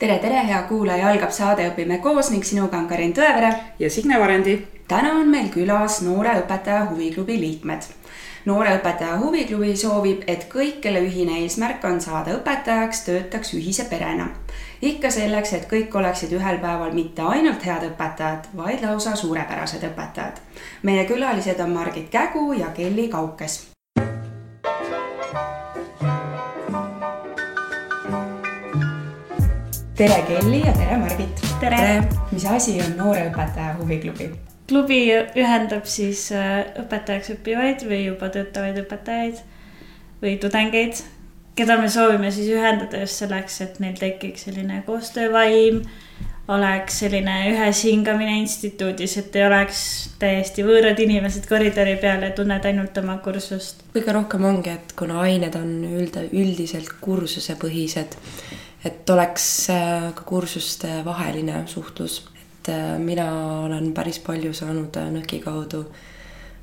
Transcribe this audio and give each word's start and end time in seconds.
tere, 0.00 0.18
tere, 0.18 0.40
hea 0.48 0.62
kuulaja, 0.68 1.10
algab 1.12 1.32
saade 1.34 1.66
Õpime 1.68 1.98
koos 2.00 2.30
ning 2.32 2.44
sinuga 2.46 2.78
on 2.78 2.86
Karin 2.88 3.12
Tõevere. 3.12 3.52
ja 3.78 3.90
Signe 3.90 4.20
Varendi. 4.20 4.66
täna 4.88 5.12
on 5.12 5.28
meil 5.28 5.48
külas 5.48 6.00
Noore 6.02 6.30
Õpetaja 6.40 6.86
Huviklubi 6.90 7.40
liikmed. 7.40 7.82
noore 8.44 8.70
Õpetaja 8.78 9.18
Huviklubi 9.18 9.76
soovib, 9.76 10.22
et 10.26 10.46
kõik, 10.54 10.80
kelle 10.80 11.00
ühine 11.00 11.42
eesmärk 11.42 11.84
on 11.84 12.00
saada 12.00 12.30
õpetajaks, 12.38 13.04
töötaks 13.04 13.54
ühise 13.54 13.84
perena. 13.90 14.28
ikka 14.82 15.10
selleks, 15.10 15.52
et 15.52 15.68
kõik 15.72 15.94
oleksid 15.94 16.32
ühel 16.32 16.58
päeval 16.58 16.92
mitte 16.92 17.22
ainult 17.22 17.66
head 17.66 17.82
õpetajad, 17.90 18.48
vaid 18.56 18.82
lausa 18.82 19.16
suurepärased 19.16 19.82
õpetajad. 19.82 20.40
meie 20.82 21.04
külalised 21.04 21.60
on 21.60 21.70
Margit 21.70 22.08
Kägu 22.10 22.52
ja 22.52 22.66
Kelly 22.66 23.08
Kaukes 23.08 23.69
tere, 30.00 30.22
Kelly 30.26 30.58
ja 30.64 30.72
tere, 30.72 30.96
Margit. 30.96 31.40
tere! 31.60 32.02
mis 32.32 32.44
asi 32.48 32.78
on 32.80 32.94
Noore 32.96 33.26
Õpetaja 33.28 33.74
Huviklubi? 33.76 34.30
klubi 34.70 35.00
ühendab 35.12 35.84
siis 35.84 36.22
äh, 36.32 36.70
õpetajaks 36.80 37.34
õppivaid 37.34 37.82
või 37.84 37.98
juba 38.06 38.30
töötavaid 38.32 38.78
õpetajaid 38.80 39.42
või 40.22 40.38
tudengeid, 40.40 41.02
keda 41.58 41.76
me 41.82 41.90
soovime 41.92 42.30
siis 42.32 42.48
ühendada 42.54 43.02
just 43.02 43.20
selleks, 43.20 43.58
et 43.60 43.76
neil 43.84 43.98
tekiks 44.00 44.46
selline 44.48 44.78
koostöövaim, 44.86 45.82
oleks 46.48 47.02
selline 47.02 47.34
üheshingamine 47.50 48.38
instituudis, 48.38 49.18
et 49.20 49.36
ei 49.36 49.44
oleks 49.50 49.82
täiesti 50.22 50.64
võõrad 50.64 51.02
inimesed 51.04 51.44
koridori 51.50 51.98
peal 52.00 52.24
ja 52.24 52.32
tunned 52.38 52.64
ainult 52.72 52.96
oma 53.04 53.18
kursust. 53.20 53.84
kõige 53.92 54.16
rohkem 54.16 54.48
ongi, 54.48 54.78
et 54.80 54.96
kuna 54.96 55.20
ained 55.26 55.60
on 55.60 55.76
üld, 55.92 56.16
üldiselt 56.32 56.96
kursusepõhised 57.04 58.16
et 58.84 59.10
oleks 59.10 59.46
äh, 59.70 60.12
ka 60.14 60.24
kursuste 60.24 61.02
vaheline 61.04 61.64
suhtlus, 61.66 62.24
et 62.42 62.68
äh, 62.72 62.98
mina 62.98 63.26
olen 63.64 63.92
päris 63.94 64.20
palju 64.24 64.54
saanud 64.56 64.96
äh, 64.96 65.10
NõK-i 65.12 65.42
kaudu 65.44 65.84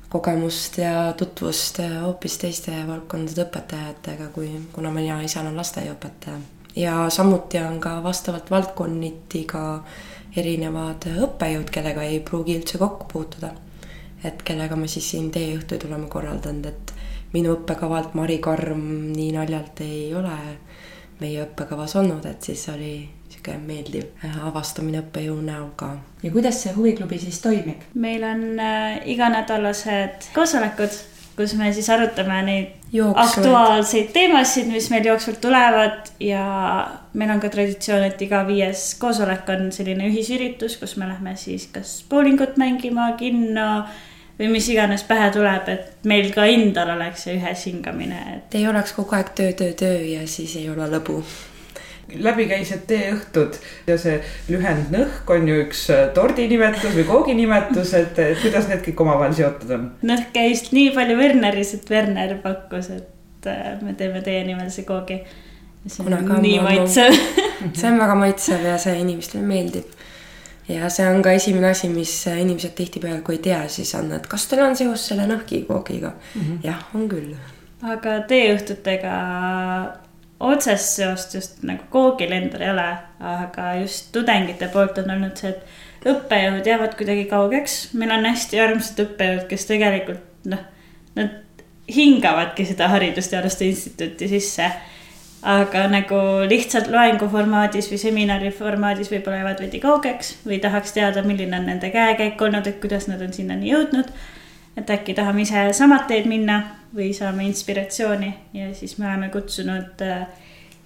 kogemust 0.08 0.78
ja 0.80 1.12
tutvust 1.16 1.82
hoopis 2.02 2.38
teiste 2.40 2.72
valdkondade 2.88 3.44
õpetajatega, 3.44 4.30
kui, 4.32 4.48
kuna 4.72 4.90
mina 4.90 5.20
ise 5.22 5.40
olen 5.40 5.56
lasteaiaõpetaja. 5.56 6.38
ja 6.76 6.94
samuti 7.10 7.60
on 7.60 7.80
ka 7.80 7.98
vastavalt 8.02 8.50
valdkonniti 8.50 9.44
ka 9.44 9.82
erinevad 10.36 11.04
õppejõud, 11.12 11.70
kellega 11.70 12.02
ei 12.02 12.20
pruugi 12.20 12.56
üldse 12.56 12.78
kokku 12.78 13.06
puutuda. 13.12 13.52
et 14.24 14.42
kellega 14.42 14.76
me 14.76 14.88
siis 14.88 15.10
siin 15.10 15.30
teeõhtuid 15.30 15.84
oleme 15.86 16.08
korraldanud, 16.08 16.66
et 16.66 16.94
minu 17.32 17.52
õppekavalt 17.54 18.14
Mari 18.14 18.38
Karm 18.38 19.12
nii 19.12 19.32
naljalt 19.36 19.80
ei 19.84 20.14
ole 20.14 20.38
meie 21.20 21.42
õppekavas 21.44 21.96
olnud, 21.98 22.26
et 22.28 22.42
siis 22.50 22.64
oli 22.72 22.92
sihuke 23.28 23.58
meeldiv 23.60 24.24
äh, 24.24 24.40
avastamine 24.48 25.02
õppejõu 25.02 25.38
näol 25.44 25.70
ka. 25.76 25.92
ja 26.22 26.32
kuidas 26.32 26.62
see 26.62 26.72
huviklubi 26.76 27.20
siis 27.20 27.40
toimib? 27.44 27.84
meil 27.94 28.24
on 28.24 28.44
äh, 28.62 28.98
iganädalased 29.12 30.30
koosolekud, 30.34 30.96
kus 31.38 31.54
me 31.58 31.70
siis 31.72 31.88
arutame 31.94 32.42
neid 32.46 32.74
Jooksvalt. 32.92 33.38
aktuaalseid 33.38 34.12
teemasid, 34.14 34.70
mis 34.72 34.88
meil 34.90 35.04
jooksvalt 35.04 35.40
tulevad 35.44 36.08
ja 36.24 36.44
meil 37.12 37.34
on 37.34 37.40
ka 37.40 37.50
traditsioon, 37.52 38.06
et 38.08 38.22
iga 38.24 38.40
viies 38.48 38.94
koosolek 39.00 39.50
on 39.52 39.68
selline 39.74 40.08
ühisüritus, 40.08 40.78
kus 40.80 40.96
me 40.96 41.08
lähme 41.10 41.36
siis 41.36 41.68
kas 41.72 41.98
bowlingut 42.08 42.56
mängima, 42.56 43.12
kinno 43.20 43.84
või 44.38 44.48
mis 44.54 44.68
iganes 44.70 45.04
pähe 45.08 45.28
tuleb, 45.34 45.68
et 45.72 46.08
meil 46.08 46.30
ka 46.34 46.46
endal 46.48 46.94
oleks 46.94 47.26
see 47.26 47.36
ühes 47.38 47.66
hingamine 47.68 48.18
et.... 48.36 48.58
ei 48.58 48.66
oleks 48.70 48.94
kogu 48.96 49.16
aeg 49.18 49.34
töö, 49.38 49.52
töö, 49.58 49.74
töö 49.78 50.02
ja 50.14 50.26
siis 50.30 50.56
ei 50.60 50.68
ole 50.70 50.88
lõbu 50.92 51.22
läbikäised 52.08 52.86
teeõhtud 52.88 53.58
ja 53.88 53.98
see 54.00 54.16
lühend 54.48 54.92
nõhk 54.94 55.28
on 55.34 55.48
ju 55.50 55.58
üks 55.66 55.82
äh, 55.92 56.06
tordi 56.16 56.46
nimetus 56.48 56.94
või 56.94 57.04
koogi 57.08 57.34
nimetus, 57.36 57.92
et 57.98 58.16
kuidas 58.40 58.70
need 58.70 58.80
kõik 58.86 59.02
omavahel 59.04 59.36
seotud 59.36 59.74
on? 59.76 59.84
nõhk 60.08 60.32
käis 60.36 60.68
nii 60.72 60.94
palju 60.96 61.18
Werneris, 61.18 61.74
et 61.76 61.92
Werner 61.92 62.38
pakkus, 62.44 62.88
et 62.94 63.50
äh, 63.50 63.74
me 63.84 63.92
teeme 63.98 64.24
teie 64.24 64.46
nimelise 64.48 64.86
koogi. 64.88 65.20
see 65.84 66.08
on 66.08 66.32
nii 66.44 66.62
maitsev 66.64 67.12
see 67.78 67.90
on 67.90 68.00
väga 68.00 68.16
maitsev 68.22 68.64
ja 68.70 68.78
see 68.80 68.96
inimestele 69.02 69.44
meeldib 69.44 69.97
ja 70.68 70.88
see 70.92 71.06
on 71.08 71.22
ka 71.24 71.32
esimene 71.36 71.70
asi, 71.70 71.88
mis 71.92 72.12
inimesed 72.26 72.74
tihtipeale, 72.76 73.22
kui 73.26 73.38
ei 73.38 73.44
tea, 73.48 73.62
siis 73.72 73.94
on, 73.98 74.12
et 74.16 74.26
kas 74.26 74.46
teil 74.50 74.64
on 74.66 74.76
seos 74.76 75.06
selle 75.10 75.26
nõhkikoogiga 75.30 76.10
mm. 76.10 76.40
-hmm. 76.42 76.60
jah, 76.66 76.84
on 76.94 77.08
küll. 77.08 77.34
aga 77.82 78.20
teeõhtutega 78.28 79.14
otsest 80.40 80.96
seost 80.96 81.34
just 81.34 81.62
nagu 81.66 81.84
koogil 81.90 82.32
endal 82.32 82.62
ei 82.62 82.70
ole, 82.70 82.88
aga 83.20 83.74
just 83.82 84.12
tudengite 84.12 84.68
poolt 84.72 84.98
on 84.98 85.10
olnud 85.10 85.36
see, 85.36 85.50
et 85.50 86.08
õppejõud 86.12 86.66
jäävad 86.66 86.94
kuidagi 86.98 87.24
kaugeks. 87.30 87.94
meil 87.94 88.12
on 88.14 88.26
hästi 88.30 88.60
armsad 88.60 89.04
õppejõud, 89.06 89.46
kes 89.50 89.66
tegelikult 89.66 90.44
noh, 90.44 90.62
nad 91.18 91.64
hingavadki 91.96 92.66
seda 92.68 92.88
Haridusteaduste 92.92 93.64
Instituuti 93.64 94.28
sisse 94.28 94.70
aga 95.42 95.84
nagu 95.90 96.18
lihtsalt 96.50 96.88
loengu 96.90 97.28
formaadis 97.30 97.90
või 97.92 98.00
seminari 98.02 98.50
formaadis 98.54 99.10
võib-olla 99.12 99.42
jäävad 99.42 99.62
veidi 99.62 99.80
kaugeks 99.82 100.32
või 100.46 100.58
tahaks 100.62 100.92
teada, 100.96 101.22
milline 101.22 101.60
on 101.60 101.68
nende 101.70 101.90
käekäik 101.94 102.42
olnud, 102.42 102.66
et 102.66 102.80
kuidas 102.82 103.06
nad 103.08 103.22
on 103.22 103.32
sinnani 103.32 103.70
jõudnud. 103.70 104.10
et 104.78 104.90
äkki 104.90 105.14
tahame 105.14 105.42
ise 105.42 105.72
samad 105.74 106.06
teed 106.06 106.26
minna 106.30 106.62
või 106.94 107.12
saame 107.14 107.46
inspiratsiooni 107.46 108.34
ja 108.54 108.74
siis 108.74 108.98
me 108.98 109.06
oleme 109.06 109.28
kutsunud 109.28 110.02
äh, 110.02 110.26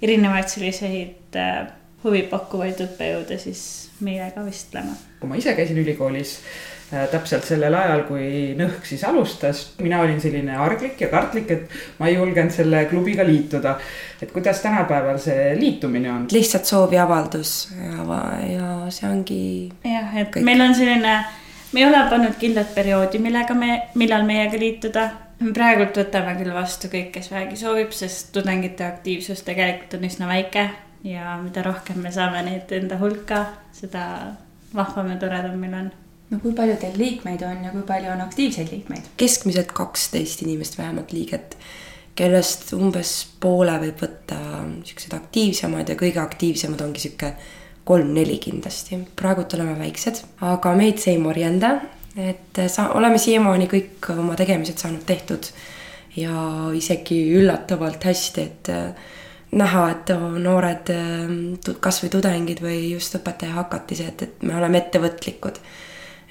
erinevaid 0.03 0.49
selliseid 0.49 1.37
äh, 1.37 1.67
huvipakkuvaid 2.05 2.81
õppejõude 2.87 3.39
siis 3.39 3.91
meiega 4.01 4.45
vestlema. 4.45 4.97
kui 5.21 5.29
ma 5.29 5.37
ise 5.37 5.55
käisin 5.55 5.79
ülikoolis 5.79 6.39
täpselt 6.93 7.47
sellel 7.49 7.75
ajal, 7.75 8.05
kui 8.09 8.53
Nõhk 8.59 8.85
siis 8.85 9.03
alustas. 9.09 9.63
mina 9.81 10.01
olin 10.05 10.21
selline 10.21 10.57
arglik 10.57 11.01
ja 11.01 11.09
kartlik, 11.09 11.51
et 11.51 11.77
ma 11.99 12.09
ei 12.11 12.17
julgenud 12.19 12.53
selle 12.53 12.85
klubiga 12.91 13.25
liituda. 13.27 13.77
et 14.23 14.33
kuidas 14.33 14.61
tänapäeval 14.61 15.19
see 15.19 15.55
liitumine 15.59 16.13
on? 16.13 16.27
lihtsalt 16.33 16.65
sooviavaldus 16.65 17.73
ja, 17.77 18.19
ja 18.53 18.91
see 18.91 19.09
ongi. 19.09 19.73
jah, 19.85 20.17
et 20.17 20.31
kõik. 20.37 20.45
meil 20.45 20.61
on 20.61 20.75
selline, 20.75 21.19
me 21.73 21.81
ei 21.81 21.87
ole 21.87 22.05
pannud 22.11 22.39
kindlat 22.39 22.75
perioodi, 22.75 23.19
millega 23.19 23.55
me, 23.55 23.83
millal 23.95 24.29
meiega 24.29 24.61
liituda 24.61 25.09
praegult 25.51 25.97
võtame 25.99 26.37
küll 26.39 26.55
vastu 26.55 26.93
kõik, 26.93 27.11
kes 27.17 27.33
vähegi 27.33 27.57
soovib, 27.65 27.91
sest 27.97 28.31
tudengite 28.37 28.85
aktiivsus 28.87 29.43
tegelikult 29.47 29.99
on 29.99 30.07
üsna 30.07 30.29
väike 30.31 30.69
ja 31.09 31.37
mida 31.43 31.65
rohkem 31.67 31.99
me 32.05 32.13
saame 32.15 32.45
neid 32.47 32.71
enda 32.77 32.99
hulka, 33.01 33.47
seda 33.75 34.05
vahvam 34.75 35.11
ja 35.13 35.19
toredam 35.21 35.59
meil 35.61 35.75
on 35.81 35.91
no 36.33 36.41
kui 36.41 36.55
palju 36.57 36.79
teil 36.81 36.99
liikmeid 36.99 37.45
on 37.47 37.65
ja 37.67 37.73
kui 37.75 37.85
palju 37.87 38.13
on 38.15 38.25
aktiivseid 38.25 38.73
liikmeid? 38.73 39.13
keskmiselt 39.21 39.73
kaksteist 39.77 40.43
inimest 40.47 40.79
vähemalt 40.81 41.13
liiget, 41.13 41.57
kellest 42.19 42.73
umbes 42.77 43.15
poole 43.41 43.75
võib 43.83 44.01
võtta 44.05 44.39
siuksed 44.89 45.17
aktiivsemad 45.17 45.93
ja 45.93 45.99
kõige 46.01 46.23
aktiivsemad 46.23 46.81
ongi 46.85 47.05
sihuke 47.05 47.35
kolm-neli 47.85 48.39
kindlasti. 48.39 49.01
praegult 49.17 49.55
oleme 49.55 49.77
väiksed, 49.79 50.23
aga 50.49 50.75
meid 50.79 51.03
see 51.03 51.17
ei 51.17 51.23
morjenda, 51.23 51.75
et 52.17 52.61
sa, 52.69 52.91
oleme 52.97 53.19
siiamaani 53.19 53.69
kõik 53.71 54.13
oma 54.17 54.37
tegemised 54.39 54.79
saanud 54.79 55.05
tehtud 55.09 55.49
ja 56.17 56.69
isegi 56.77 57.19
üllatavalt 57.41 58.05
hästi, 58.05 58.43
et 58.43 58.71
näha, 59.57 59.87
et 59.91 60.13
noored 60.45 60.93
kasvõi 61.81 62.11
tudengid 62.13 62.61
või 62.65 62.93
just 62.93 63.17
õpetaja 63.19 63.57
hakatised, 63.57 64.25
et 64.25 64.45
me 64.47 64.57
oleme 64.57 64.81
ettevõtlikud 64.85 65.59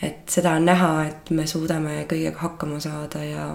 et 0.01 0.29
seda 0.29 0.55
on 0.57 0.65
näha, 0.65 0.91
et 1.07 1.29
me 1.29 1.45
suudame 1.47 2.05
kõigega 2.09 2.41
hakkama 2.41 2.79
saada 2.79 3.23
ja, 3.23 3.45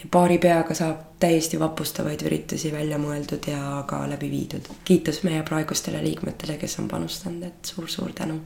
ja 0.00 0.10
paari 0.10 0.38
peaga 0.42 0.74
saab 0.74 1.04
täiesti 1.20 1.60
vapustavaid 1.60 2.22
üritusi 2.26 2.72
välja 2.72 2.98
mõeldud 2.98 3.48
ja 3.50 3.82
ka 3.86 4.02
läbi 4.10 4.30
viidud. 4.30 4.68
kiitus 4.84 5.22
meie 5.22 5.42
praegustele 5.42 6.02
liikmetele, 6.04 6.58
kes 6.58 6.78
on 6.78 6.88
panustanud, 6.88 7.42
et 7.42 7.72
suur-suur 7.72 8.12
tänu. 8.14 8.40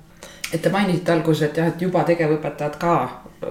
et 0.53 0.62
te 0.62 0.69
mainisite 0.69 1.12
alguses, 1.12 1.43
et 1.49 1.56
jah, 1.56 1.69
et 1.69 1.83
juba 1.83 2.05
tegevõpetajad 2.05 2.79
ka 2.79 2.95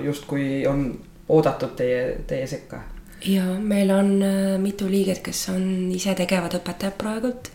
justkui 0.04 0.68
on 0.68 1.00
oodatud 1.30 1.76
teie, 1.76 2.18
teie 2.28 2.48
sekka. 2.48 2.82
ja 3.26 3.44
meil 3.60 3.92
on 3.92 4.22
äh, 4.24 4.58
mitu 4.60 4.90
liiget, 4.90 5.20
kes 5.20 5.50
on 5.50 5.92
ise 5.92 6.16
tegevad 6.16 6.58
õpetajad 6.62 6.98
praegult 6.98 7.52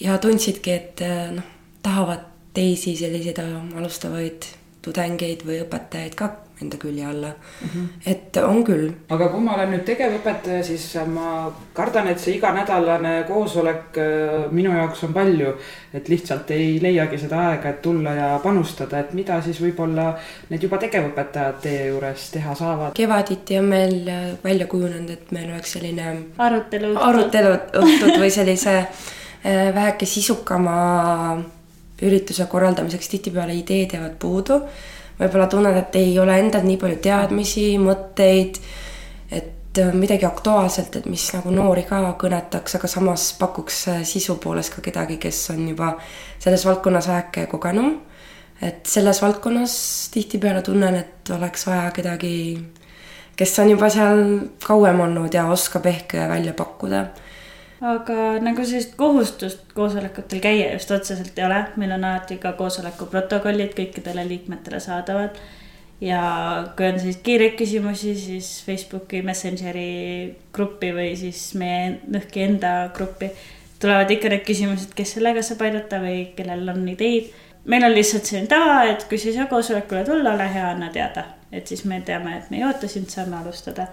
ja 0.00 0.18
tundsidki, 0.18 0.72
et 0.72 1.02
äh, 1.02 1.30
noh, 1.34 1.54
tahavad 1.82 2.32
teisi 2.54 2.96
selliseid 2.96 3.38
äh, 3.42 3.76
alustavaid 3.76 4.46
tudengeid 4.86 5.46
või 5.46 5.60
õpetajaid 5.66 6.18
ka 6.18 6.32
enda 6.62 6.76
külje 6.76 7.06
alla 7.06 7.28
mm. 7.28 7.68
-hmm. 7.68 7.88
et 8.06 8.36
on 8.36 8.64
küll. 8.64 8.90
aga 9.08 9.28
kui 9.28 9.40
ma 9.40 9.54
olen 9.54 9.70
nüüd 9.74 9.84
tegevõpetaja, 9.84 10.62
siis 10.64 10.86
ma 11.12 11.52
kardan, 11.76 12.08
et 12.08 12.20
see 12.20 12.36
iganädalane 12.36 13.24
koosolek 13.28 13.98
äh, 14.00 14.46
minu 14.50 14.72
jaoks 14.72 15.04
on 15.04 15.12
palju. 15.14 15.52
et 15.94 16.08
lihtsalt 16.08 16.50
ei 16.50 16.78
leiagi 16.82 17.18
seda 17.18 17.40
aega, 17.48 17.68
et 17.68 17.82
tulla 17.82 18.14
ja 18.14 18.28
panustada, 18.42 18.98
et 18.98 19.12
mida 19.12 19.40
siis 19.42 19.60
võib-olla 19.60 20.14
need 20.50 20.62
juba 20.62 20.78
tegevõpetajad 20.78 21.60
teie 21.62 21.86
juures 21.88 22.30
teha 22.30 22.54
saavad? 22.54 22.94
kevaditi 22.94 23.58
on 23.58 23.64
meil 23.64 24.08
äh, 24.08 24.24
välja 24.44 24.66
kujunenud, 24.66 25.10
et 25.10 25.32
meil 25.32 25.50
oleks 25.50 25.76
selline 25.76 26.16
arutelu. 26.38 26.96
aruteluõhtud 27.10 28.16
või 28.16 28.30
sellise 28.30 28.78
äh, 28.78 29.74
väheke 29.74 30.06
sisukama 30.06 30.78
ürituse 32.02 32.46
korraldamiseks 32.46 33.08
tihtipeale 33.08 33.54
ideed 33.54 33.96
jäävad 33.96 34.16
puudu. 34.18 34.60
võib-olla 35.16 35.46
tunned, 35.48 35.76
et 35.76 35.94
ei 35.96 36.18
ole 36.20 36.34
endal 36.38 36.66
nii 36.66 36.76
palju 36.76 36.98
teadmisi, 37.00 37.78
mõtteid, 37.80 38.58
et 39.32 39.78
äh, 39.80 39.94
midagi 39.96 40.26
aktuaalselt, 40.28 40.96
et 40.96 41.06
mis 41.08 41.24
nagu 41.32 41.50
noori 41.54 41.86
ka 41.88 42.02
kõnetaks, 42.20 42.76
aga 42.76 42.90
samas 42.90 43.30
pakuks 43.38 43.86
äh, 43.88 44.02
sisu 44.04 44.36
poolest 44.42 44.74
ka 44.74 44.84
kedagi, 44.84 45.16
kes 45.22 45.38
on 45.54 45.68
juba 45.70 45.94
selles 46.38 46.66
valdkonnas 46.68 47.08
väheke 47.08 47.46
kogenum. 47.46 48.00
et 48.60 48.86
selles 48.86 49.22
valdkonnas 49.22 50.08
tihtipeale 50.12 50.62
tunnen, 50.62 50.94
et 50.94 51.30
oleks 51.30 51.66
vaja 51.66 51.90
kedagi, 51.90 52.58
kes 53.36 53.58
on 53.58 53.70
juba 53.70 53.88
seal 53.92 54.22
kauem 54.64 55.00
olnud 55.00 55.34
ja 55.34 55.46
oskab 55.52 55.86
ehk 55.86 56.14
välja 56.28 56.52
pakkuda 56.52 57.06
aga 57.80 58.38
nagu 58.40 58.64
sellist 58.64 58.94
kohustust 58.96 59.72
koosolekutel 59.76 60.40
käia 60.40 60.72
just 60.72 60.90
otseselt 60.90 61.38
ei 61.38 61.44
ole, 61.44 61.60
meil 61.76 61.92
on 61.92 62.04
alati 62.08 62.38
ka 62.40 62.54
koosoleku 62.56 63.08
protokollid 63.12 63.74
kõikidele 63.76 64.24
liikmetele 64.28 64.80
saadavad. 64.80 65.36
ja 66.00 66.20
kui 66.76 66.86
on 66.86 66.98
selliseid 67.00 67.22
kiireid 67.24 67.54
küsimusi, 67.56 68.14
siis 68.20 68.62
Facebooki 68.66 69.22
Messengeri 69.22 70.36
gruppi 70.52 70.92
või 70.92 71.14
siis 71.16 71.54
meie 71.54 72.00
Nõhki 72.08 72.42
enda 72.44 72.90
gruppi 72.94 73.30
tulevad 73.80 74.10
ikka 74.10 74.28
need 74.32 74.44
küsimused, 74.44 74.92
kes 74.96 75.16
sellega 75.16 75.42
saab 75.44 75.64
aidata 75.68 76.00
või 76.00 76.32
kellel 76.36 76.68
on 76.68 76.88
ideid. 76.88 77.32
meil 77.64 77.84
on 77.84 77.94
lihtsalt 77.94 78.24
selline 78.24 78.48
tava, 78.48 78.84
et 78.88 79.04
kui 79.08 79.18
sa 79.18 79.28
ei 79.28 79.34
saa 79.34 79.46
koosolekule 79.46 80.04
tulla, 80.04 80.32
ole 80.32 80.52
hea, 80.52 80.68
anna 80.70 80.88
teada, 80.92 81.24
et 81.52 81.66
siis 81.66 81.84
me 81.84 82.00
teame, 82.00 82.36
et 82.38 82.50
me 82.50 82.60
ei 82.60 82.64
oota 82.64 82.88
sind, 82.88 83.08
saame 83.10 83.36
alustada 83.36 83.88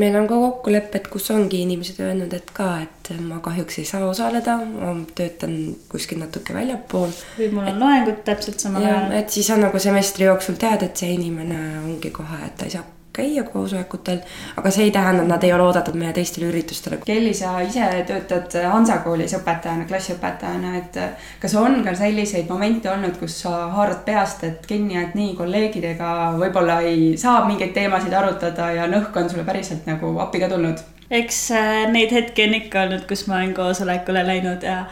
meil 0.00 0.16
on 0.18 0.28
ka 0.30 0.38
kokkulepped, 0.44 1.08
kus 1.12 1.30
ongi 1.34 1.62
inimesed 1.64 2.00
öelnud, 2.04 2.32
et 2.36 2.52
ka, 2.56 2.70
et 2.84 3.12
ma 3.20 3.40
kahjuks 3.44 3.80
ei 3.82 3.88
saa 3.88 4.06
osaleda, 4.08 4.56
ma 4.64 4.94
töötan 5.16 5.56
kuskil 5.90 6.20
natuke 6.22 6.56
väljapool. 6.56 7.12
või 7.38 7.50
mul 7.56 7.66
on 7.66 7.74
et, 7.74 7.82
loengud 7.84 8.22
täpselt 8.28 8.62
samal 8.62 8.86
ajal. 8.86 9.12
et 9.20 9.36
siis 9.36 9.50
on 9.54 9.64
nagu 9.66 9.82
semestri 9.82 10.28
jooksul 10.28 10.58
teada, 10.60 10.88
et 10.88 11.04
see 11.04 11.12
inimene 11.18 11.60
ongi 11.84 12.12
kohe, 12.14 12.40
et 12.46 12.56
ta 12.60 12.68
ei 12.70 12.78
saa 12.78 12.86
käia 13.20 13.44
koosolekutel, 13.46 14.20
aga 14.56 14.72
see 14.74 14.88
ei 14.88 14.94
tähenda, 14.94 15.24
et 15.24 15.30
nad 15.30 15.46
ei 15.46 15.52
ole 15.54 15.68
oodatud 15.68 15.96
meie 16.00 16.12
teistele 16.16 16.50
üritustele. 16.50 17.00
Kelly, 17.06 17.32
sa 17.36 17.54
ise 17.64 17.88
töötad 18.08 18.56
Hansa 18.72 19.00
koolis 19.04 19.36
õpetajana, 19.38 19.86
klassiõpetajana, 19.90 20.74
et 20.80 21.00
kas 21.42 21.56
on 21.60 21.80
ka 21.86 21.94
selliseid 21.98 22.48
momente 22.50 22.90
olnud, 22.92 23.16
kus 23.20 23.40
sa 23.44 23.56
haarad 23.76 24.04
peast, 24.08 24.44
et 24.48 24.66
kinni, 24.66 24.98
et 25.00 25.14
nii 25.18 25.34
kolleegidega 25.38 26.14
võib-olla 26.40 26.80
ei 26.86 27.12
saa 27.20 27.44
mingeid 27.48 27.76
teemasid 27.76 28.14
arutada 28.16 28.72
ja 28.74 28.88
nõhk 28.90 29.16
on 29.16 29.30
sulle 29.30 29.44
päriselt 29.46 29.86
nagu 29.90 30.16
appi 30.24 30.42
ka 30.42 30.50
tulnud? 30.50 30.80
eks 31.10 31.38
äh, 31.58 31.84
neid 31.90 32.12
hetki 32.14 32.46
on 32.46 32.56
ikka 32.60 32.84
olnud, 32.86 33.06
kus 33.10 33.26
ma 33.26 33.40
olen 33.40 33.54
koosolekule 33.54 34.22
läinud 34.26 34.62
ja 34.62 34.84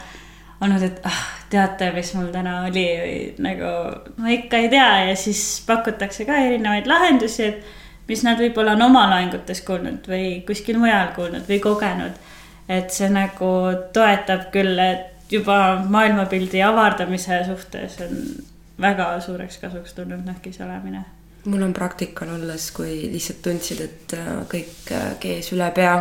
olnud, 0.59 0.83
et 0.83 0.99
ah, 1.07 1.19
teate, 1.51 1.91
mis 1.95 2.11
mul 2.17 2.29
täna 2.33 2.63
oli 2.67 2.85
või 2.99 3.19
nagu 3.45 3.73
ma 4.19 4.33
ikka 4.35 4.63
ei 4.63 4.71
tea 4.71 4.89
ja 5.09 5.15
siis 5.19 5.41
pakutakse 5.67 6.27
ka 6.27 6.37
erinevaid 6.43 6.89
lahendusi, 6.91 7.47
et 7.47 7.78
mis 8.09 8.23
nad 8.25 8.39
võib-olla 8.41 8.73
on 8.77 8.87
oma 8.89 9.05
loengutes 9.11 9.61
kuulnud 9.67 10.09
või 10.09 10.41
kuskil 10.47 10.79
mujal 10.81 11.13
kuulnud 11.15 11.45
või 11.49 11.59
kogenud. 11.63 12.17
et 12.69 12.91
see 12.93 13.09
nagu 13.09 13.49
toetab 13.93 14.49
küll, 14.53 14.77
et 14.79 15.31
juba 15.31 15.85
maailmapildi 15.89 16.61
avardamise 16.65 17.43
suhtes 17.47 17.97
on 18.05 18.19
väga 18.81 19.19
suureks 19.19 19.57
kasuks 19.61 19.93
tulnud 19.93 20.25
nahkis 20.25 20.61
olemine. 20.61 21.05
mul 21.45 21.61
on 21.61 21.73
praktikal 21.73 22.29
olles, 22.35 22.71
kui 22.71 23.09
lihtsalt 23.11 23.41
tundsid, 23.41 23.81
et 23.81 24.13
äh, 24.17 24.29
kõik 24.51 24.91
äh, 24.91 25.11
kees 25.19 25.53
üle 25.53 25.71
pea. 25.75 25.95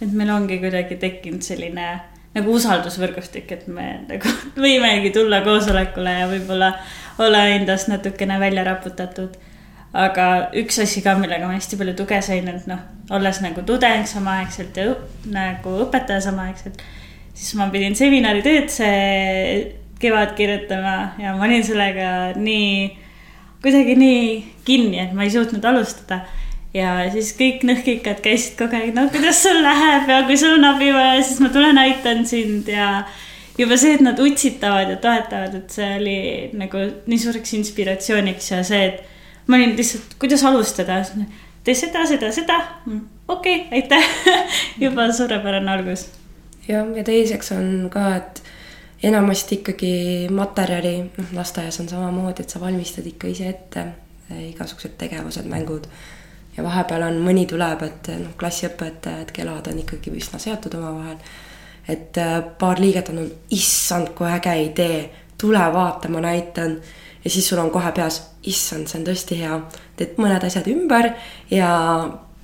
et 0.00 0.12
meil 0.12 0.30
ongi 0.30 0.58
kuidagi 0.62 0.96
tekkinud 0.96 1.42
selline 1.42 1.88
nagu 2.36 2.52
usaldusvõrgustik, 2.52 3.52
et 3.52 3.66
me 3.66 3.88
nagu 4.10 4.32
võimegi 4.56 5.12
tulla 5.14 5.42
koosolekule 5.44 6.16
ja 6.20 6.30
võib-olla 6.30 6.72
olla 7.18 7.46
endast 7.56 7.88
natukene 7.88 8.40
välja 8.40 8.64
raputatud 8.64 9.36
aga 9.94 10.26
üks 10.60 10.78
asi 10.82 11.02
ka, 11.04 11.14
millega 11.20 11.46
ma 11.46 11.56
hästi 11.56 11.78
palju 11.80 11.94
tuge 11.98 12.20
sain, 12.24 12.48
et 12.50 12.68
noh, 12.70 12.82
olles 13.16 13.40
nagu 13.44 13.62
tudeng 13.66 14.06
samaaegselt 14.08 14.76
ja 14.76 14.90
õp, 14.92 15.26
nagu 15.32 15.74
õpetaja 15.86 16.24
samaaegselt, 16.28 16.82
siis 17.36 17.54
ma 17.58 17.68
pidin 17.72 17.96
seminaritööd 17.98 18.70
see 18.72 19.76
kevad 20.00 20.34
kirjutama 20.36 20.96
ja 21.20 21.34
ma 21.36 21.46
olin 21.46 21.64
sellega 21.64 22.08
nii, 22.36 22.90
kuidagi 23.64 23.94
nii 23.96 24.26
kinni, 24.66 25.00
et 25.06 25.14
ma 25.16 25.24
ei 25.24 25.32
suutnud 25.32 25.64
alustada. 25.64 26.24
ja 26.76 27.06
siis 27.08 27.30
kõik 27.38 27.62
nõhkikad 27.64 28.18
käisid 28.20 28.58
kogu 28.58 28.76
aeg, 28.76 28.90
no 28.92 29.06
kuidas 29.08 29.38
sul 29.46 29.62
läheb 29.64 30.10
ja 30.12 30.18
kui 30.28 30.36
sul 30.36 30.58
on 30.58 30.66
abi 30.74 30.90
vaja, 30.92 31.22
siis 31.24 31.40
ma 31.40 31.48
tulen 31.54 31.78
aitan 31.80 32.26
sind 32.28 32.68
ja 32.68 33.06
juba 33.56 33.78
see, 33.80 33.94
et 33.96 34.04
nad 34.04 34.20
utsitavad 34.20 34.90
ja 34.92 34.98
toetavad, 35.00 35.54
et 35.56 35.72
see 35.72 35.88
oli 35.96 36.18
nagu 36.58 36.82
nii 37.08 37.22
suureks 37.22 37.54
inspiratsiooniks 37.56 38.50
ja 38.52 38.60
see, 38.66 38.90
et 38.90 39.15
ma 39.46 39.56
olin 39.56 39.76
lihtsalt, 39.76 40.16
kuidas 40.18 40.44
alustada, 40.44 41.00
tee 41.64 41.74
seda, 41.74 42.06
seda, 42.06 42.32
seda. 42.32 42.60
Okei 43.28 43.60
okay,, 43.60 43.68
aitäh 43.72 44.04
juba 44.84 45.12
suurepärane 45.12 45.70
algus. 45.70 46.08
jah, 46.68 46.86
ja 46.96 47.04
teiseks 47.04 47.52
on 47.52 47.88
ka, 47.90 48.16
et 48.16 48.42
enamasti 49.02 49.60
ikkagi 49.60 49.94
materjali, 50.30 50.98
noh, 51.16 51.32
lasteaias 51.32 51.80
on 51.80 51.88
samamoodi, 51.88 52.42
et 52.42 52.50
sa 52.50 52.60
valmistad 52.60 53.06
ikka 53.06 53.30
ise 53.30 53.48
ette 53.48 53.86
eh, 54.30 54.50
igasugused 54.50 54.96
tegevused, 54.98 55.48
mängud. 55.50 55.86
ja 56.56 56.64
vahepeal 56.64 57.02
on, 57.10 57.18
mõni 57.22 57.46
tuleb, 57.46 57.82
et 57.84 58.08
noh, 58.18 58.32
klassiõpetajad, 58.38 59.34
kelad 59.36 59.68
on 59.70 59.82
ikkagi 59.82 60.14
üsna 60.16 60.40
seotud 60.42 60.74
omavahel. 60.78 61.18
et 61.88 62.18
eh, 62.18 62.38
paar 62.58 62.80
liiget 62.80 63.10
on 63.14 63.26
issand, 63.50 64.14
kui 64.14 64.30
äge 64.30 64.54
idee, 64.64 65.02
tule 65.38 65.66
vaata, 65.72 66.08
ma 66.08 66.24
näitan 66.24 66.80
ja 67.26 67.30
siis 67.32 67.48
sul 67.48 67.58
on 67.58 67.72
kohe 67.74 67.90
peas, 67.96 68.20
issand, 68.46 68.86
see 68.86 69.00
on 69.00 69.08
tõesti 69.08 69.40
hea, 69.40 69.58
teed 69.98 70.20
mõned 70.22 70.46
asjad 70.46 70.68
ümber 70.70 71.10
ja 71.50 71.72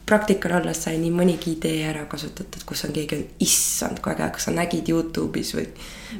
praktikal 0.02 0.56
olles 0.58 0.80
sai 0.82 0.96
nii 0.98 1.12
mõnigi 1.14 1.52
idee 1.54 1.84
ära 1.86 2.02
kasutatud, 2.10 2.64
kus 2.66 2.82
on 2.88 2.94
keegi 2.94 3.14
öelnud, 3.14 3.36
issand, 3.46 4.00
kui 4.02 4.10
äge, 4.12 4.26
kas 4.34 4.48
sa 4.48 4.54
nägid 4.56 4.90
Youtube'is 4.90 5.52
või, 5.54 5.68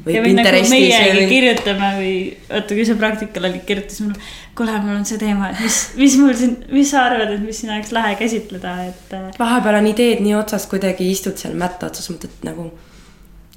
või 0.04 0.14
ja 0.14 0.22
Pinterestis 0.22 0.70
nagu 0.70 0.76
meiegi 0.76 1.16
või... 1.16 1.26
kirjutame 1.32 1.90
või 1.98 2.14
oota, 2.46 2.78
kui 2.78 2.86
sa 2.86 2.96
praktikal 3.02 3.48
olid, 3.50 3.66
kirjutas 3.66 3.98
mulle, 4.04 4.30
kuule, 4.58 4.78
mul 4.86 5.00
on 5.00 5.04
see 5.10 5.18
teema, 5.20 5.50
et 5.50 5.60
mis, 5.64 5.80
mis 5.98 6.16
mul 6.22 6.38
siin, 6.38 6.56
mis 6.70 6.94
sa 6.94 7.08
arvad, 7.08 7.34
et 7.34 7.42
mis 7.42 7.58
siin 7.58 7.74
oleks 7.74 7.92
lahe 7.98 8.14
käsitleda, 8.22 8.78
et. 8.86 9.18
Äh, 9.18 9.28
vahepeal 9.42 9.82
on 9.82 9.90
ideed 9.90 10.22
nii 10.22 10.38
otsas, 10.38 10.70
kuidagi 10.70 11.10
istud 11.10 11.42
seal 11.42 11.58
mätta 11.58 11.90
otsas, 11.90 12.06
mõtled 12.14 12.46
nagu, 12.46 12.70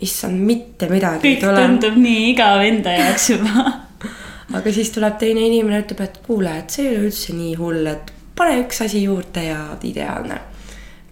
issand, 0.04 0.42
mitte 0.42 0.90
midagi. 0.90 1.22
kõik 1.30 1.46
tundub 1.46 2.02
nii 2.02 2.32
igav 2.34 2.66
enda 2.66 2.98
jaoks 2.98 3.30
juba 3.36 3.70
aga 4.54 4.74
siis 4.74 4.92
tuleb 4.94 5.18
teine 5.22 5.46
inimene, 5.48 5.82
ütleb, 5.86 6.04
et 6.06 6.20
kuule, 6.26 6.52
et 6.60 6.70
see 6.70 6.86
ei 6.86 6.98
ole 6.98 7.08
üldse 7.10 7.34
nii 7.34 7.56
hull, 7.60 7.88
et 7.90 8.12
pane 8.38 8.60
üks 8.64 8.84
asi 8.86 9.06
juurde 9.06 9.48
ja 9.50 9.62
ideaalne. 9.84 10.42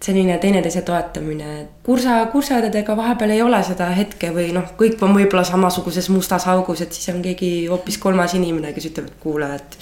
selline 0.04 0.34
teineteise 0.38 0.82
toetamine. 0.84 1.68
kursa, 1.82 2.26
kursaõdedega 2.32 2.96
vahepeal 2.96 3.30
ei 3.30 3.42
ole 3.42 3.62
seda 3.64 3.86
hetke 3.96 4.30
või 4.36 4.50
noh, 4.52 4.74
kõik 4.76 5.00
on 5.02 5.14
võib-olla 5.16 5.44
samasuguses 5.48 6.10
mustas 6.12 6.46
augus, 6.46 6.82
et 6.84 6.92
siis 6.92 7.08
on 7.14 7.22
keegi 7.22 7.66
hoopis 7.66 7.98
kolmas 7.98 8.34
inimene, 8.34 8.72
kes 8.76 8.90
ütleb, 8.90 9.08
et 9.08 9.20
kuule, 9.22 9.48
et 9.54 9.78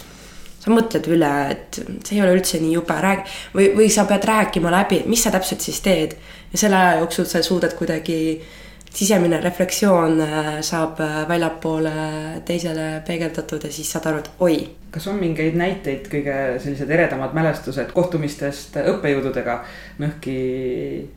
sa 0.62 0.71
mõtled 0.71 1.09
üle, 1.11 1.31
et 1.50 1.81
see 2.07 2.17
ei 2.17 2.23
ole 2.23 2.37
üldse 2.37 2.61
nii 2.62 2.76
jube, 2.76 2.95
räägi 3.03 3.37
või, 3.57 3.69
või 3.81 3.88
sa 3.91 4.07
pead 4.07 4.29
rääkima 4.31 4.71
läbi, 4.71 5.03
mis 5.11 5.25
sa 5.26 5.35
täpselt 5.35 5.65
siis 5.65 5.81
teed. 5.83 6.15
ja 6.53 6.59
selle 6.59 6.76
aja 6.76 6.99
jooksul 7.00 7.26
sa 7.26 7.43
suudad 7.43 7.75
kuidagi 7.75 8.19
sisemine 8.95 9.41
refleksioon 9.41 10.21
äh, 10.21 10.51
saab 10.61 11.01
äh, 11.01 11.23
väljapoole 11.29 11.93
teisele 12.45 13.03
peegeldatud 13.07 13.65
ja 13.65 13.73
siis 13.73 13.93
saad 13.93 14.11
aru, 14.11 14.21
et 14.23 14.31
oi. 14.41 14.59
kas 14.93 15.07
on 15.09 15.17
mingeid 15.21 15.57
näiteid, 15.57 16.11
kõige 16.13 16.37
sellised 16.61 16.91
eredamad 16.91 17.33
mälestused 17.37 17.95
kohtumistest 17.97 18.77
õppejõududega 18.83 19.63
Nõhki 20.03 20.37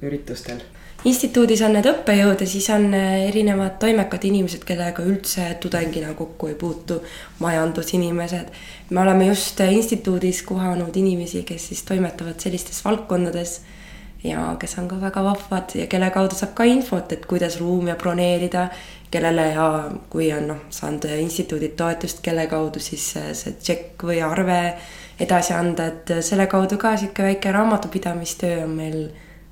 üritustel? 0.06 0.64
instituudis 1.06 1.62
on 1.62 1.76
need 1.78 1.86
õppejõud 1.90 2.42
ja 2.42 2.48
siis 2.50 2.70
on 2.74 2.88
äh, 2.96 3.28
erinevad 3.28 3.78
toimekad 3.82 4.24
inimesed, 4.32 4.64
kellega 4.68 5.04
üldse 5.06 5.52
tudengina 5.62 6.16
kokku 6.18 6.50
ei 6.54 6.56
puutu, 6.60 7.02
majandusinimesed. 7.44 8.52
me 8.90 9.02
oleme 9.02 9.28
just 9.28 9.60
instituudis 9.60 10.42
kohanud 10.48 10.96
inimesi, 10.96 11.44
kes 11.44 11.68
siis 11.74 11.84
toimetavad 11.84 12.40
sellistes 12.40 12.86
valdkondades 12.86 13.60
ja 14.26 14.56
kes 14.60 14.78
on 14.82 14.88
ka 14.88 15.00
väga 15.02 15.24
vahvad 15.24 15.76
ja 15.76 15.88
kelle 15.88 16.10
kaudu 16.14 16.36
saab 16.36 16.54
ka 16.58 16.68
infot, 16.70 17.12
et 17.12 17.26
kuidas 17.26 17.60
ruumi 17.60 17.96
broneerida, 18.00 18.68
kellele 19.12 19.48
ja 19.54 19.68
kui 20.10 20.32
on 20.34 20.48
noh, 20.52 20.64
saanud 20.70 21.08
instituudilt 21.20 21.76
toetust, 21.80 22.22
kelle 22.26 22.48
kaudu 22.52 22.82
siis 22.84 23.12
see 23.14 23.54
tšekk 23.60 24.08
või 24.10 24.22
arve 24.26 24.60
edasi 25.20 25.54
anda, 25.56 25.88
et 25.92 26.18
selle 26.26 26.48
kaudu 26.52 26.78
ka 26.78 26.96
sihuke 26.98 27.24
väike 27.24 27.52
raamatupidamistöö 27.56 28.64
on 28.66 28.76
meil 28.76 29.00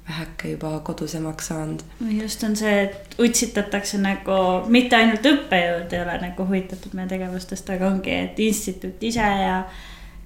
väheke 0.08 0.50
juba 0.50 0.80
kodusemaks 0.80 1.48
saanud. 1.48 1.80
just 2.22 2.44
on 2.44 2.56
see, 2.56 2.84
et 2.84 3.15
utsitatakse 3.20 3.98
nagu 3.98 4.39
mitte 4.68 4.96
ainult 4.96 5.25
õppejõud 5.25 5.94
ei 5.96 6.01
ole 6.01 6.18
nagu 6.25 6.48
huvitatud 6.48 6.96
meie 6.98 7.08
tegevustest, 7.08 7.70
aga 7.70 7.88
ongi, 7.88 8.12
et 8.25 8.39
instituut 8.39 9.03
ise 9.03 9.30
ja 9.44 9.63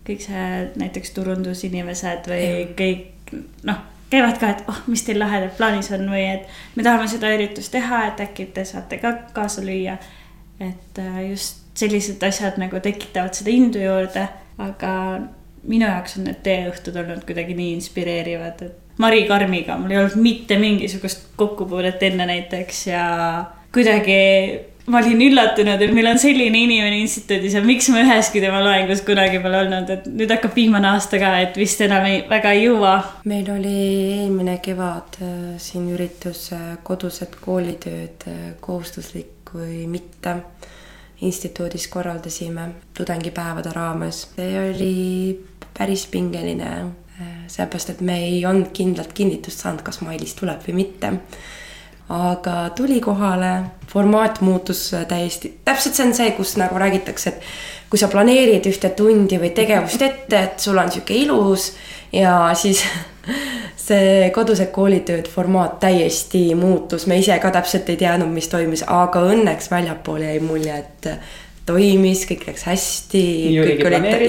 kõik 0.08 0.24
see 0.24 0.48
näiteks 0.82 1.14
turundusinimesed 1.14 2.32
või 2.32 2.42
ja. 2.48 2.66
kõik 2.80 3.36
noh 3.68 3.86
käivad 4.10 4.40
ka, 4.40 4.50
et 4.50 4.64
oh, 4.72 4.82
mis 4.88 5.04
teil 5.04 5.20
lahedad 5.20 5.54
plaanis 5.58 5.92
on 5.96 6.08
või 6.12 6.24
et 6.32 6.60
me 6.76 6.86
tahame 6.86 7.10
seda 7.12 7.32
üritust 7.36 7.74
teha, 7.74 8.06
et 8.12 8.22
äkki 8.24 8.50
te 8.56 8.66
saate 8.68 9.02
ka 9.02 9.14
kaasa 9.36 9.64
lüüa. 9.66 9.98
et 10.60 11.00
äh, 11.00 11.30
just 11.30 11.68
sellised 11.78 12.24
asjad 12.24 12.58
nagu 12.58 12.80
tekitavad 12.82 13.36
seda 13.38 13.52
indu 13.54 13.82
juurde, 13.84 14.24
aga 14.58 14.92
minu 15.68 15.86
jaoks 15.86 16.18
on 16.18 16.26
need 16.30 16.40
teeõhtud 16.46 16.96
olnud 16.98 17.26
kuidagi 17.28 17.54
nii 17.58 17.76
inspireerivad, 17.78 18.64
et 18.66 18.98
Mari 18.98 19.28
Karmiga 19.30 19.76
mul 19.78 19.94
ei 19.94 20.00
olnud 20.02 20.18
mitte 20.22 20.58
mingisugust 20.58 21.28
kokkupuudet 21.38 22.02
enne 22.08 22.26
näiteks 22.26 22.80
ja 22.88 23.04
kuidagi 23.74 24.18
ma 24.88 25.02
olin 25.02 25.20
üllatunud, 25.20 25.82
et 25.84 25.92
meil 25.92 26.08
on 26.08 26.20
selline 26.22 26.62
inimene 26.64 27.02
instituudis 27.02 27.58
ja 27.58 27.62
miks 27.64 27.90
ma 27.92 28.00
üheski 28.06 28.40
tema 28.40 28.62
loengus 28.64 29.02
kunagi 29.08 29.42
pole 29.44 29.60
olnud, 29.66 29.90
et 29.92 30.06
nüüd 30.08 30.32
hakkab 30.32 30.56
viimane 30.56 30.88
aasta 30.94 31.20
ka, 31.20 31.34
et 31.44 31.60
vist 31.60 31.82
enam 31.84 32.08
ei, 32.08 32.22
väga 32.30 32.54
ei 32.56 32.64
jõua. 32.64 32.94
meil 33.28 33.50
oli 33.52 33.74
eelmine 34.22 34.58
kevad 34.64 35.20
äh, 35.20 35.34
siin 35.60 35.90
üritus 35.92 36.46
äh, 36.56 36.78
kodused 36.88 37.36
koolitööd 37.44 38.24
äh, 38.32 38.40
kohustuslik 38.64 39.52
või 39.52 39.84
mitte 39.92 40.38
instituudis 41.28 41.90
korraldasime 41.92 42.70
tudengipäevade 42.96 43.76
raames. 43.76 44.24
see 44.38 44.56
oli 44.62 44.96
päris 45.78 46.08
pingeline 46.08 46.72
seepärast, 47.50 47.90
et 47.90 48.02
me 48.02 48.20
ei 48.24 48.46
olnud 48.46 48.72
kindlalt 48.76 49.12
kinnitust 49.18 49.64
saanud, 49.64 49.82
kas 49.84 50.00
Mailis 50.06 50.36
tuleb 50.38 50.62
või 50.68 50.84
mitte. 50.84 51.12
Aga 52.10 52.70
tuli 52.76 53.02
kohale, 53.02 53.52
formaat 53.92 54.42
muutus 54.42 54.92
täiesti, 55.08 55.58
täpselt 55.66 55.96
see 55.96 56.06
on 56.08 56.14
see, 56.16 56.32
kus 56.38 56.56
nagu 56.60 56.80
räägitakse, 56.80 57.34
et 57.34 57.90
kui 57.92 58.00
sa 58.00 58.10
planeerid 58.12 58.68
ühte 58.68 58.92
tundi 58.96 59.40
või 59.40 59.52
tegevust 59.56 60.02
ette, 60.04 60.40
et 60.40 60.64
sul 60.64 60.80
on 60.80 60.92
sihuke 60.92 61.16
ilus 61.16 61.72
ja 62.16 62.52
siis 62.56 62.84
see 63.88 64.30
kodused 64.36 64.72
koolitööd 64.76 65.28
formaat 65.32 65.80
täiesti 65.84 66.50
muutus, 66.56 67.08
me 67.08 67.20
ise 67.20 67.40
ka 67.44 67.52
täpselt 67.56 67.90
ei 67.92 68.00
teadnud, 68.00 68.32
mis 68.32 68.48
toimus, 68.52 68.86
aga 68.88 69.24
õnneks 69.32 69.72
väljapoole 69.72 70.32
jäi 70.32 70.40
mulje, 70.44 70.80
et 70.84 71.12
toimis, 71.68 72.24
kõik 72.30 72.48
läks 72.48 72.66
hästi. 72.70 73.24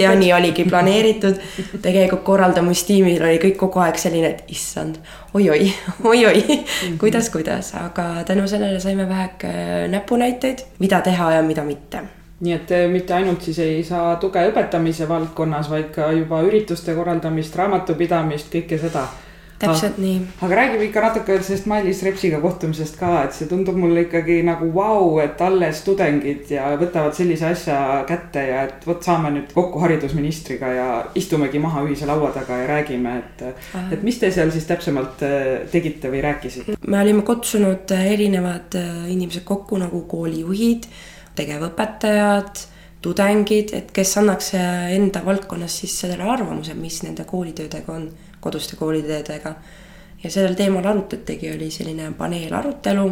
ja 0.02 0.14
nii 0.18 0.32
oligi 0.36 0.66
planeeritud. 0.68 1.40
tegelikult 1.82 2.24
korraldamistiimil 2.26 3.22
oli 3.22 3.40
kõik 3.42 3.56
kogu 3.62 3.82
aeg 3.84 3.98
selline, 4.00 4.34
et 4.34 4.52
issand 4.52 5.00
oi-oi, 5.34 5.72
oi-oi 6.12 6.42
mm 6.42 6.54
-hmm., 6.54 6.98
kuidas, 6.98 7.30
kuidas, 7.30 7.74
aga 7.74 8.24
tänu 8.26 8.48
sellele 8.48 8.80
saime 8.80 9.08
väheke 9.08 9.48
näpunäiteid, 9.88 10.64
mida 10.78 11.00
teha 11.00 11.32
ja 11.32 11.42
mida 11.42 11.64
mitte 11.64 12.02
nii 12.40 12.52
et 12.52 12.70
eh, 12.70 12.90
mitte 12.90 13.14
ainult 13.14 13.42
siis 13.42 13.58
ei 13.58 13.84
saa 13.84 14.16
tuge 14.16 14.42
õpetamise 14.50 15.08
valdkonnas, 15.08 15.70
vaid 15.70 15.88
ka 15.94 16.12
juba 16.12 16.42
ürituste 16.46 16.94
korraldamist, 16.94 17.56
raamatupidamist, 17.56 18.52
kõike 18.52 18.78
seda 18.78 19.08
täpselt 19.58 19.96
aga, 19.96 20.02
nii. 20.02 20.18
aga 20.46 20.58
räägime 20.60 20.86
ikka 20.86 21.02
natuke 21.02 21.38
sellest 21.42 21.66
Mailis 21.70 22.02
Repsiga 22.06 22.38
kohtumisest 22.42 22.98
ka, 23.00 23.10
et 23.26 23.34
see 23.34 23.48
tundub 23.50 23.78
mulle 23.78 24.04
ikkagi 24.06 24.38
nagu 24.46 24.70
vau, 24.74 25.18
et 25.22 25.40
alles 25.42 25.82
tudengid 25.86 26.52
ja 26.54 26.70
võtavad 26.78 27.16
sellise 27.18 27.48
asja 27.50 27.78
kätte 28.08 28.44
ja 28.50 28.62
et 28.68 28.86
vot 28.86 29.02
saame 29.04 29.32
nüüd 29.34 29.52
kokku 29.56 29.82
haridusministriga 29.82 30.72
ja 30.76 30.88
istumegi 31.18 31.60
maha 31.62 31.82
ühise 31.88 32.06
laua 32.08 32.30
taga 32.36 32.62
ja 32.62 32.70
räägime, 32.70 33.18
et. 33.18 33.44
et 33.92 34.06
mis 34.06 34.18
te 34.22 34.30
seal 34.34 34.54
siis 34.54 34.68
täpsemalt 34.70 35.26
äh, 35.26 35.44
tegite 35.72 36.12
või 36.12 36.22
rääkisite? 36.24 36.78
me 36.86 37.02
olime 37.02 37.26
kutsunud 37.26 37.90
erinevad 37.98 38.78
äh, 38.78 39.06
inimesed 39.12 39.46
kokku 39.48 39.80
nagu 39.82 40.04
koolijuhid, 40.10 40.86
tegevõpetajad 41.38 42.66
tudengid, 43.02 43.74
et 43.74 43.90
kes 43.94 44.16
annaks 44.18 44.52
enda 44.54 45.22
valdkonnas 45.24 45.80
siis 45.80 46.00
sellele 46.00 46.26
arvamuse, 46.26 46.74
mis 46.74 47.02
nende 47.02 47.24
koolitöödega 47.24 47.92
on 47.94 48.08
koduste 48.40 48.76
koolitöödega. 48.76 49.54
ja 50.24 50.30
sellel 50.30 50.54
teemal 50.54 50.86
arutatigi, 50.86 51.52
oli 51.56 51.70
selline 51.70 52.12
paneelarutelu. 52.18 53.10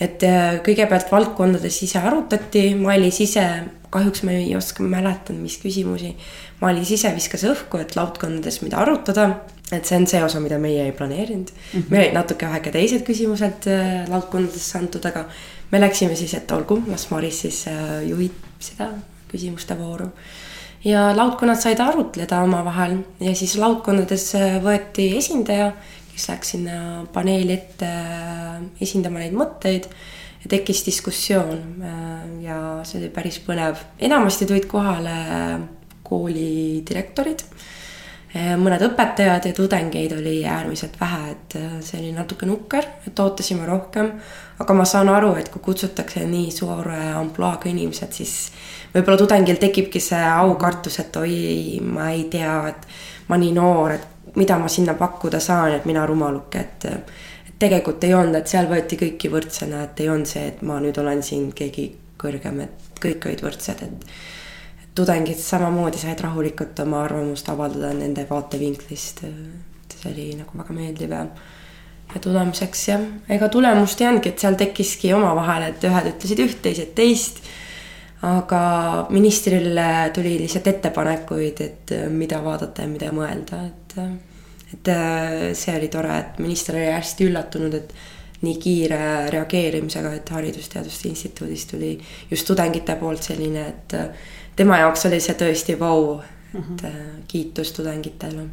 et 0.00 0.22
äh, 0.26 0.58
kõigepealt 0.66 1.12
valdkondades 1.12 1.82
ise 1.82 1.98
arutati, 1.98 2.74
Mailis 2.74 3.20
ise, 3.20 3.44
kahjuks 3.90 4.22
ma 4.26 4.32
ei 4.34 4.56
oska 4.56 4.82
mäletada, 4.82 5.38
mis 5.38 5.58
küsimusi. 5.62 6.16
Mailis 6.60 6.90
ise 6.90 7.12
viskas 7.14 7.44
õhku, 7.46 7.78
et 7.78 7.94
laudkondades, 7.96 8.62
mida 8.62 8.80
arutada, 8.82 9.28
et 9.70 9.86
see 9.86 9.96
on 10.00 10.06
see 10.10 10.22
osa, 10.24 10.40
mida 10.40 10.58
meie 10.58 10.84
ei 10.84 10.92
planeerinud 10.92 11.52
mm. 11.52 11.80
-hmm. 11.80 11.90
meil 11.90 12.02
olid 12.02 12.14
natuke 12.18 12.46
väheke 12.46 12.70
teised 12.70 13.06
küsimused 13.06 13.68
äh, 13.70 14.08
laudkondadesse 14.08 14.78
antud, 14.78 15.04
aga 15.06 15.24
me 15.70 15.80
läksime 15.80 16.16
siis, 16.16 16.34
et 16.34 16.50
olgu, 16.52 16.82
las 16.88 17.10
Maris 17.10 17.40
siis 17.40 17.64
äh, 17.68 18.02
juhib 18.08 18.51
seda 18.62 18.90
küsimuste 19.30 19.76
vooru 19.78 20.10
ja 20.84 21.10
laudkonnad 21.16 21.60
said 21.60 21.80
arutleda 21.80 22.42
omavahel 22.42 22.98
ja 23.22 23.34
siis 23.38 23.56
laudkondades 23.60 24.32
võeti 24.64 25.12
esindaja, 25.18 25.72
kes 26.12 26.28
läks 26.30 26.54
sinna 26.54 27.04
paneeli 27.12 27.54
ette 27.56 27.88
äh, 27.88 28.58
esindama 28.84 29.22
neid 29.22 29.36
mõtteid 29.36 29.88
ja 30.42 30.50
tekkis 30.56 30.82
diskussioon 30.86 31.60
äh, 31.86 32.24
ja 32.46 32.58
see 32.88 33.00
oli 33.00 33.12
päris 33.14 33.38
põnev. 33.46 33.80
enamasti 34.00 34.48
tulid 34.48 34.66
kohale 34.70 35.16
kooli 36.02 36.82
direktorid, 36.88 37.46
äh, 37.46 37.71
mõned 38.32 38.80
õpetajad 38.86 39.44
ja 39.44 39.52
tudengeid 39.52 40.14
oli 40.16 40.38
äärmiselt 40.48 40.94
vähe, 41.00 41.34
et 41.34 41.56
see 41.84 41.98
oli 42.00 42.12
natuke 42.16 42.46
nukker, 42.48 42.86
et 43.06 43.20
ootasime 43.20 43.66
rohkem. 43.68 44.12
aga 44.62 44.74
ma 44.74 44.84
saan 44.84 45.08
aru, 45.08 45.34
et 45.36 45.48
kui 45.50 45.60
kutsutakse 45.60 46.22
nii 46.26 46.50
suure 46.54 46.98
ampluaaga 47.18 47.68
inimesed, 47.68 48.12
siis 48.12 48.52
võib-olla 48.94 49.18
tudengil 49.18 49.58
tekibki 49.60 50.00
see 50.00 50.22
aukartus, 50.22 50.98
et 51.02 51.16
oi, 51.16 51.80
ma 51.82 52.10
ei 52.10 52.24
tea, 52.30 52.54
et 52.68 52.86
ma 53.28 53.36
nii 53.36 53.52
noor, 53.56 53.96
et 53.96 54.36
mida 54.36 54.58
ma 54.58 54.68
sinna 54.68 54.94
pakkuda 54.94 55.40
saan, 55.40 55.74
et 55.76 55.84
mina 55.88 56.06
rumaluke, 56.06 56.60
et 56.60 56.86
tegelikult 57.62 58.04
ei 58.04 58.14
olnud, 58.14 58.38
et 58.38 58.50
seal 58.50 58.68
võeti 58.70 58.98
kõiki 59.00 59.30
võrdsena, 59.32 59.84
et 59.86 60.00
ei 60.02 60.08
olnud 60.12 60.30
see, 60.30 60.46
et 60.54 60.62
ma 60.66 60.78
nüüd 60.82 60.98
olen 60.98 61.22
siin 61.26 61.50
keegi 61.56 61.88
kõrgem, 62.22 62.62
et 62.64 63.02
kõik 63.02 63.28
olid 63.28 63.44
võrdsed, 63.44 63.84
et. 63.86 64.06
Tudengid 64.94 65.40
samamoodi 65.40 65.98
said 65.98 66.20
rahulikult 66.20 66.78
oma 66.84 67.02
arvamust 67.06 67.48
avaldada 67.48 67.92
nende 67.96 68.26
vaatevinklist. 68.28 69.24
see 69.92 70.10
oli 70.10 70.30
nagu 70.34 70.58
väga 70.58 70.74
meeldiv 70.74 71.10
ja 71.10 71.26
ja 72.14 72.20
tulemuseks 72.20 72.88
jah, 72.88 73.02
ega 73.28 73.48
tulemust 73.48 74.00
ei 74.00 74.08
olnudki, 74.08 74.32
et 74.32 74.38
seal 74.38 74.56
tekkiski 74.60 75.12
omavahel, 75.16 75.68
et 75.70 75.84
ühed 75.88 76.08
ütlesid 76.10 76.40
üht, 76.44 76.58
teised 76.64 76.94
teist 76.96 77.40
aga 78.22 79.06
ministrile 79.10 80.10
tuli 80.14 80.36
lihtsalt 80.38 80.68
ettepanekuid, 80.70 81.60
et 81.60 81.94
mida 82.14 82.38
vaadata 82.44 82.86
ja 82.86 82.90
mida 82.90 83.14
mõelda, 83.14 83.64
et. 83.70 83.98
Et 84.72 84.88
see 85.52 85.72
oli 85.76 85.90
tore, 85.92 86.14
et 86.16 86.38
minister 86.40 86.78
oli 86.78 86.86
hästi 86.88 87.26
üllatunud, 87.28 87.74
et 87.76 87.90
nii 88.40 88.54
kiire 88.56 89.00
reageerimisega, 89.30 90.14
et 90.16 90.30
Haridus-Teaduste 90.32 91.10
Instituudist 91.10 91.74
tuli 91.74 91.90
just 92.30 92.48
tudengite 92.48 92.96
poolt 92.96 93.28
selline, 93.28 93.66
et 93.68 93.96
tema 94.56 94.78
jaoks 94.78 95.06
oli 95.06 95.20
see 95.20 95.34
tõesti 95.34 95.78
vau, 95.78 96.20
et 96.20 96.58
mm 96.58 96.62
-hmm. 96.62 97.22
kiitus 97.28 97.72
tudengitele 97.72 98.48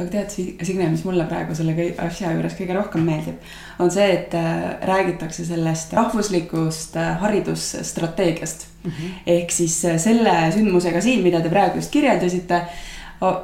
aga 0.00 0.08
tead, 0.10 0.32
Signe, 0.64 0.88
mis 0.88 1.02
mulle 1.04 1.26
praegu 1.28 1.54
selle 1.56 1.74
asja 1.98 2.32
juures 2.32 2.56
kõige 2.56 2.76
rohkem 2.76 3.04
meeldib, 3.04 3.50
on 3.82 3.90
see, 3.92 4.06
et 4.14 4.34
äh, 4.38 4.62
räägitakse 4.88 5.44
sellest 5.44 5.92
rahvuslikust 5.96 6.96
äh, 6.96 7.18
haridusstrateegiast 7.20 8.66
mm. 8.84 8.90
-hmm. 8.90 9.18
ehk 9.26 9.52
siis 9.52 9.80
selle 9.80 10.36
sündmusega 10.54 11.00
siin, 11.04 11.22
mida 11.22 11.40
te 11.40 11.52
praegu 11.52 11.76
just 11.82 11.92
kirjeldasite, 11.92 12.62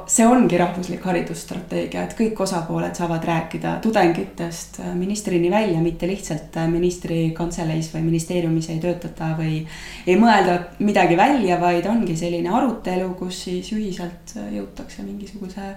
see 0.09 0.25
ongi 0.25 0.57
rahvuslik 0.57 1.03
haridusstrateegia, 1.05 2.03
et 2.07 2.15
kõik 2.17 2.39
osapooled 2.41 2.97
saavad 2.97 3.25
rääkida 3.29 3.75
tudengitest 3.83 4.79
ministrini 4.97 5.51
välja, 5.53 5.77
mitte 5.83 6.09
lihtsalt 6.09 6.57
ministri 6.71 7.19
kantseleis 7.37 7.91
või 7.93 8.07
ministeeriumis 8.07 8.71
ei 8.73 8.81
töötata 8.81 9.35
või 9.37 9.61
ei 10.07 10.17
mõelda 10.17 10.57
midagi 10.79 11.17
välja, 11.19 11.59
vaid 11.61 11.85
ongi 11.85 12.17
selline 12.17 12.49
arutelu, 12.49 13.13
kus 13.19 13.43
siis 13.45 13.71
ühiselt 13.75 14.37
jõutakse 14.53 15.05
mingisuguse 15.05 15.73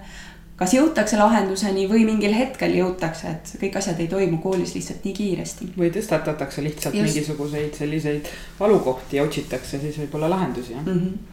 kas 0.61 0.75
jõutakse 0.75 1.17
lahenduseni 1.17 1.87
või 1.89 2.03
mingil 2.05 2.35
hetkel 2.37 2.75
jõutakse, 2.77 3.31
et 3.33 3.53
kõik 3.63 3.79
asjad 3.79 3.97
ei 4.01 4.09
toimu 4.09 4.37
koolis 4.43 4.75
lihtsalt 4.77 5.05
nii 5.07 5.13
kiiresti. 5.17 5.69
või 5.77 5.89
tõstatatakse 5.93 6.61
lihtsalt 6.61 6.95
Just. 6.95 7.07
mingisuguseid 7.07 7.77
selliseid 7.81 8.29
valukohti 8.59 9.17
ja 9.17 9.25
otsitakse 9.25 9.81
siis 9.81 9.97
võib-olla 10.03 10.29
lahendusi, 10.29 10.73
jah 10.77 10.85
mm 10.85 10.97
-hmm 10.97 11.30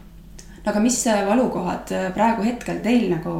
aga 0.65 0.79
mis 0.83 0.97
valukohad 1.27 1.93
praegu 2.15 2.43
hetkel 2.43 2.81
teil 2.83 3.07
nagu 3.11 3.33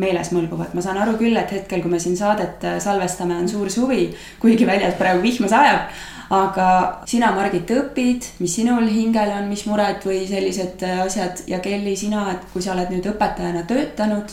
meeles 0.00 0.32
mõlguvad, 0.34 0.74
ma 0.74 0.82
saan 0.82 0.98
aru 1.02 1.14
küll, 1.20 1.36
et 1.38 1.52
hetkel, 1.54 1.82
kui 1.84 1.92
me 1.92 2.00
siin 2.02 2.16
saadet 2.18 2.64
salvestame, 2.82 3.36
on 3.38 3.48
suur 3.48 3.70
suvi, 3.70 4.08
kuigi 4.42 4.66
väljas 4.66 4.98
praegu 4.98 5.22
vihma 5.22 5.50
sajab. 5.50 5.94
aga 6.34 6.66
sina, 7.06 7.28
Margit, 7.36 7.68
õpid, 7.70 8.26
mis 8.40 8.54
sinul 8.56 8.88
hingel 8.88 9.30
on, 9.36 9.44
mis 9.48 9.66
mured 9.68 10.02
või 10.08 10.24
sellised 10.26 10.82
asjad 11.04 11.44
ja 11.46 11.60
Kelly, 11.62 11.94
sina, 11.96 12.24
et 12.32 12.48
kui 12.52 12.64
sa 12.64 12.72
oled 12.72 12.90
nüüd 12.90 13.06
õpetajana 13.12 13.66
töötanud 13.68 14.32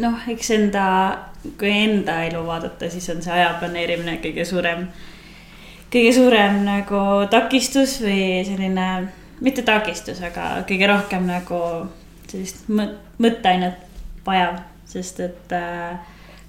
noh, 0.00 0.22
eks 0.30 0.50
enda, 0.56 0.86
kui 1.58 1.70
enda 1.70 2.20
elu 2.28 2.42
vaadata, 2.46 2.88
siis 2.92 3.06
on 3.12 3.22
see 3.24 3.34
aja 3.34 3.54
planeerimine 3.60 4.18
kõige 4.22 4.46
suurem, 4.48 4.86
kõige 5.92 6.14
suurem 6.16 6.62
nagu 6.66 7.02
takistus 7.32 7.98
või 8.02 8.42
selline, 8.46 8.88
mitte 9.40 9.62
takistus, 9.66 10.22
aga 10.22 10.64
kõige 10.68 10.88
rohkem 10.90 11.26
nagu 11.26 11.60
sellist 12.30 12.66
mõtteainet 12.68 13.80
vajav, 14.26 14.58
sest 14.88 15.20
et 15.24 15.54
äh, 15.54 15.98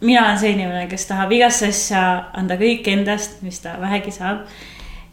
mina 0.01 0.23
olen 0.25 0.39
see 0.39 0.53
inimene, 0.55 0.85
kes 0.91 1.07
tahab 1.09 1.33
igasse 1.35 1.69
asja 1.71 2.01
anda 2.37 2.57
kõik 2.59 2.87
endast, 2.91 3.39
mis 3.45 3.59
ta 3.63 3.75
vähegi 3.81 4.13
saab. 4.15 4.45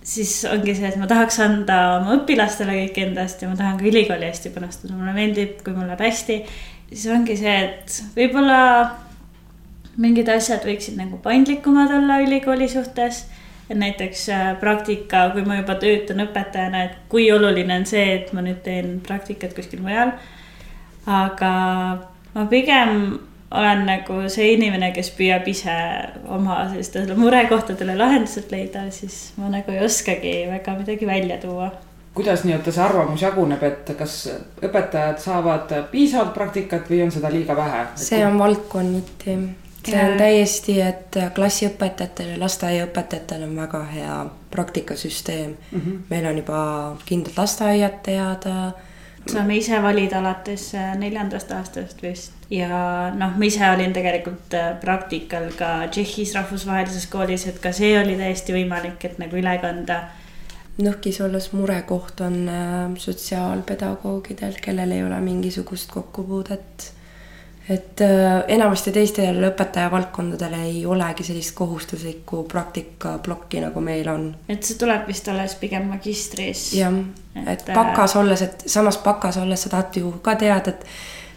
siis 0.02 0.44
ongi 0.50 0.74
see, 0.74 0.88
et 0.88 0.96
ma 0.98 1.06
tahaks 1.06 1.38
anda 1.44 1.76
oma 2.00 2.16
õpilastele 2.16 2.74
kõik 2.74 2.96
endast 3.04 3.42
ja 3.42 3.48
ma 3.48 3.54
tahan 3.56 3.78
ka 3.78 3.86
ülikooli 3.86 4.26
hästi 4.26 4.50
panustada, 4.50 4.96
mulle 4.98 5.14
meeldib, 5.14 5.60
kui 5.62 5.76
mul 5.76 5.86
läheb 5.86 6.02
hästi. 6.02 6.42
siis 6.90 7.06
ongi 7.14 7.36
see, 7.38 7.54
et 7.68 8.02
võib-olla 8.16 8.62
mingid 10.00 10.28
asjad 10.32 10.64
võiksid 10.66 10.96
nagu 10.98 11.20
paindlikumad 11.22 11.92
olla 11.92 12.20
ülikooli 12.24 12.68
suhtes. 12.68 13.26
Et 13.72 13.78
näiteks 13.78 14.28
äh, 14.28 14.46
praktika, 14.60 15.30
kui 15.32 15.44
ma 15.48 15.56
juba 15.62 15.78
töötan 15.80 16.22
õpetajana, 16.26 16.84
et 16.86 16.96
kui 17.08 17.30
oluline 17.32 17.80
on 17.80 17.86
see, 17.88 18.04
et 18.18 18.32
ma 18.36 18.44
nüüd 18.44 18.60
teen 18.64 18.98
praktikat 19.06 19.56
kuskil 19.56 19.80
mujal. 19.84 20.12
aga 21.06 21.52
ma 22.34 22.44
pigem 22.50 23.18
olen 23.52 23.86
nagu 23.86 24.18
see 24.32 24.52
inimene, 24.56 24.92
kes 24.96 25.10
püüab 25.16 25.48
ise 25.50 25.72
oma 26.32 26.62
sellistele 26.70 27.16
murekohtadele 27.18 27.96
lahendused 27.98 28.52
leida, 28.52 28.86
siis 28.94 29.32
ma 29.40 29.50
nagu 29.52 29.72
ei 29.72 29.82
oskagi 29.84 30.36
väga 30.50 30.76
midagi 30.78 31.08
välja 31.08 31.40
tuua. 31.42 31.72
kuidas 32.14 32.44
nii-öelda 32.44 32.72
see 32.72 32.84
arvamus 32.84 33.22
jaguneb, 33.24 33.62
et 33.64 33.94
kas 33.98 34.16
õpetajad 34.60 35.20
saavad 35.20 35.72
piisavalt 35.90 36.34
praktikat 36.36 36.90
või 36.92 37.02
on 37.06 37.12
seda 37.12 37.32
liiga 37.32 37.56
vähe? 37.56 37.86
see 37.96 38.20
on 38.26 38.38
valdkonniti, 38.38 39.36
see 39.88 40.04
on 40.04 40.16
täiesti, 40.18 40.78
et 40.80 41.16
klassiõpetajatel 41.34 42.34
ja 42.34 42.38
lasteaiaõpetajatel 42.40 43.42
on 43.48 43.56
väga 43.56 43.82
hea 43.90 44.16
praktikasüsteem 44.50 45.50
mm. 45.50 45.80
-hmm. 45.80 46.00
meil 46.10 46.26
on 46.26 46.36
juba 46.42 46.62
kindlad 47.06 47.38
lasteaiad 47.42 48.00
teada 48.02 48.72
saame 49.30 49.56
ise 49.56 49.82
valida 49.82 50.18
alates 50.18 50.72
äh, 50.74 50.94
neljandast 50.98 51.52
aastast 51.54 52.02
vist 52.02 52.48
ja 52.50 53.10
noh, 53.14 53.36
ma 53.38 53.46
ise 53.46 53.62
olin 53.70 53.94
tegelikult 53.94 54.54
äh, 54.58 54.72
praktikal 54.80 55.50
ka 55.58 55.86
Tšehhis 55.90 56.34
rahvusvahelises 56.38 57.06
koolis, 57.12 57.46
et 57.46 57.60
ka 57.62 57.72
see 57.76 57.94
oli 58.00 58.16
täiesti 58.18 58.56
võimalik, 58.56 59.04
et 59.06 59.20
nagu 59.22 59.38
üle 59.38 59.54
kanda. 59.62 60.02
Nõhkis 60.82 61.20
olles 61.22 61.50
murekoht 61.52 62.20
on 62.24 62.40
äh, 62.48 62.96
sotsiaalpedagoogidel, 62.98 64.58
kellel 64.64 64.96
ei 64.96 65.04
ole 65.06 65.20
mingisugust 65.22 65.92
kokkupuudet 65.92 66.90
et 67.68 68.00
äh, 68.00 68.42
enamasti 68.48 68.90
teistel 68.92 69.38
õpetaja 69.46 69.90
valdkondadel 69.92 70.56
ei 70.64 70.82
olegi 70.86 71.26
sellist 71.26 71.54
kohustuslikku 71.54 72.42
praktikaplokki, 72.50 73.62
nagu 73.62 73.80
meil 73.84 74.08
on. 74.10 74.28
et 74.50 74.62
see 74.66 74.78
tuleb 74.80 75.06
vist 75.06 75.28
alles 75.30 75.54
pigem 75.60 75.86
magistris. 75.92 76.72
jah, 76.74 76.94
et 77.46 77.66
bakas 77.74 78.16
olles, 78.18 78.42
et 78.42 78.66
samas 78.66 78.98
bakas 79.04 79.38
olles 79.42 79.62
sa 79.62 79.76
tahad 79.76 80.00
ju 80.02 80.16
ka 80.22 80.34
teada, 80.40 80.74
et 80.74 80.86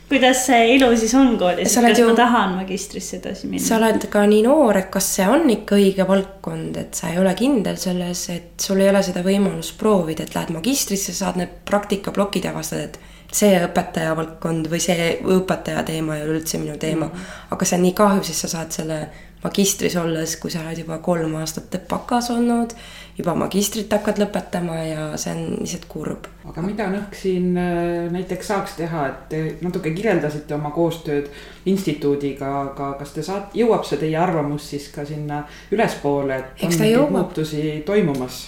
kuidas 0.09 0.41
see 0.47 0.75
elu 0.75 0.89
siis 0.97 1.13
on 1.17 1.33
koolis, 1.37 1.77
kas 1.77 1.99
ju, 1.99 2.09
ma 2.09 2.17
tahan 2.17 2.57
magistrisse 2.59 3.19
edasi 3.19 3.49
minna? 3.49 3.65
sa 3.67 3.77
oled 3.77 4.09
ka 4.09 4.25
nii 4.29 4.43
noor, 4.45 4.81
et 4.81 4.89
kas 4.93 5.07
see 5.17 5.25
on 5.29 5.49
ikka 5.53 5.77
õige 5.77 6.07
valdkond, 6.09 6.77
et 6.81 6.97
sa 6.97 7.13
ei 7.13 7.21
ole 7.21 7.33
kindel 7.37 7.77
selles, 7.81 8.27
et 8.33 8.65
sul 8.65 8.81
ei 8.81 8.89
ole 8.89 9.01
seda 9.05 9.21
võimalust 9.25 9.77
proovida, 9.77 10.25
et 10.25 10.37
lähed 10.37 10.53
magistrisse, 10.57 11.13
saad 11.13 11.37
need 11.41 11.53
praktikaplokid 11.69 12.49
ja 12.49 12.53
avastad, 12.53 12.89
et 12.89 13.14
see 13.35 13.59
õpetaja 13.65 14.15
valdkond 14.17 14.69
või 14.71 14.81
see 14.83 15.11
õpetaja 15.21 15.83
teema 15.87 16.17
ei 16.17 16.25
ole 16.25 16.39
üldse 16.39 16.59
minu 16.61 16.77
teema 16.79 17.07
mm. 17.07 17.11
-hmm. 17.11 17.55
aga 17.55 17.65
see 17.65 17.79
on 17.79 17.87
nii 17.87 17.95
kahju, 18.01 18.23
sest 18.23 18.45
sa 18.45 18.51
saad 18.57 18.75
selle 18.75 18.99
magistris 19.45 19.95
olles, 20.01 20.37
kui 20.41 20.51
sa 20.51 20.63
oled 20.63 20.79
juba 20.79 20.97
kolm 21.05 21.35
aastat 21.37 21.75
bakas 21.89 22.31
olnud, 22.33 22.73
juba 23.17 23.35
magistrit 23.37 23.91
hakkad 23.93 24.19
lõpetama 24.23 24.77
ja 24.81 25.05
see 25.21 25.35
on 25.35 25.43
lihtsalt 25.59 25.85
kurb. 25.91 26.27
aga 26.49 26.63
mida 26.65 26.87
Nõhk 26.91 27.15
siin 27.17 27.57
äh, 27.57 28.07
näiteks 28.13 28.51
saaks 28.51 28.75
teha, 28.79 29.05
et 29.11 29.21
te 29.29 29.43
natuke 29.61 29.93
kirjeldasite 29.95 30.55
oma 30.57 30.71
koostööd 30.75 31.29
instituudiga, 31.69 32.51
aga 32.71 32.93
kas 32.99 33.15
te 33.15 33.23
saate, 33.25 33.57
jõuab 33.61 33.85
see 33.85 34.01
teie 34.01 34.17
arvamus 34.17 34.69
siis 34.73 34.89
ka 34.93 35.05
sinna 35.05 35.43
ülespoole, 35.71 36.41
et 36.41 36.65
on 36.65 36.77
mingeid 36.77 37.17
muutusi 37.17 37.65
toimumas? 37.85 38.45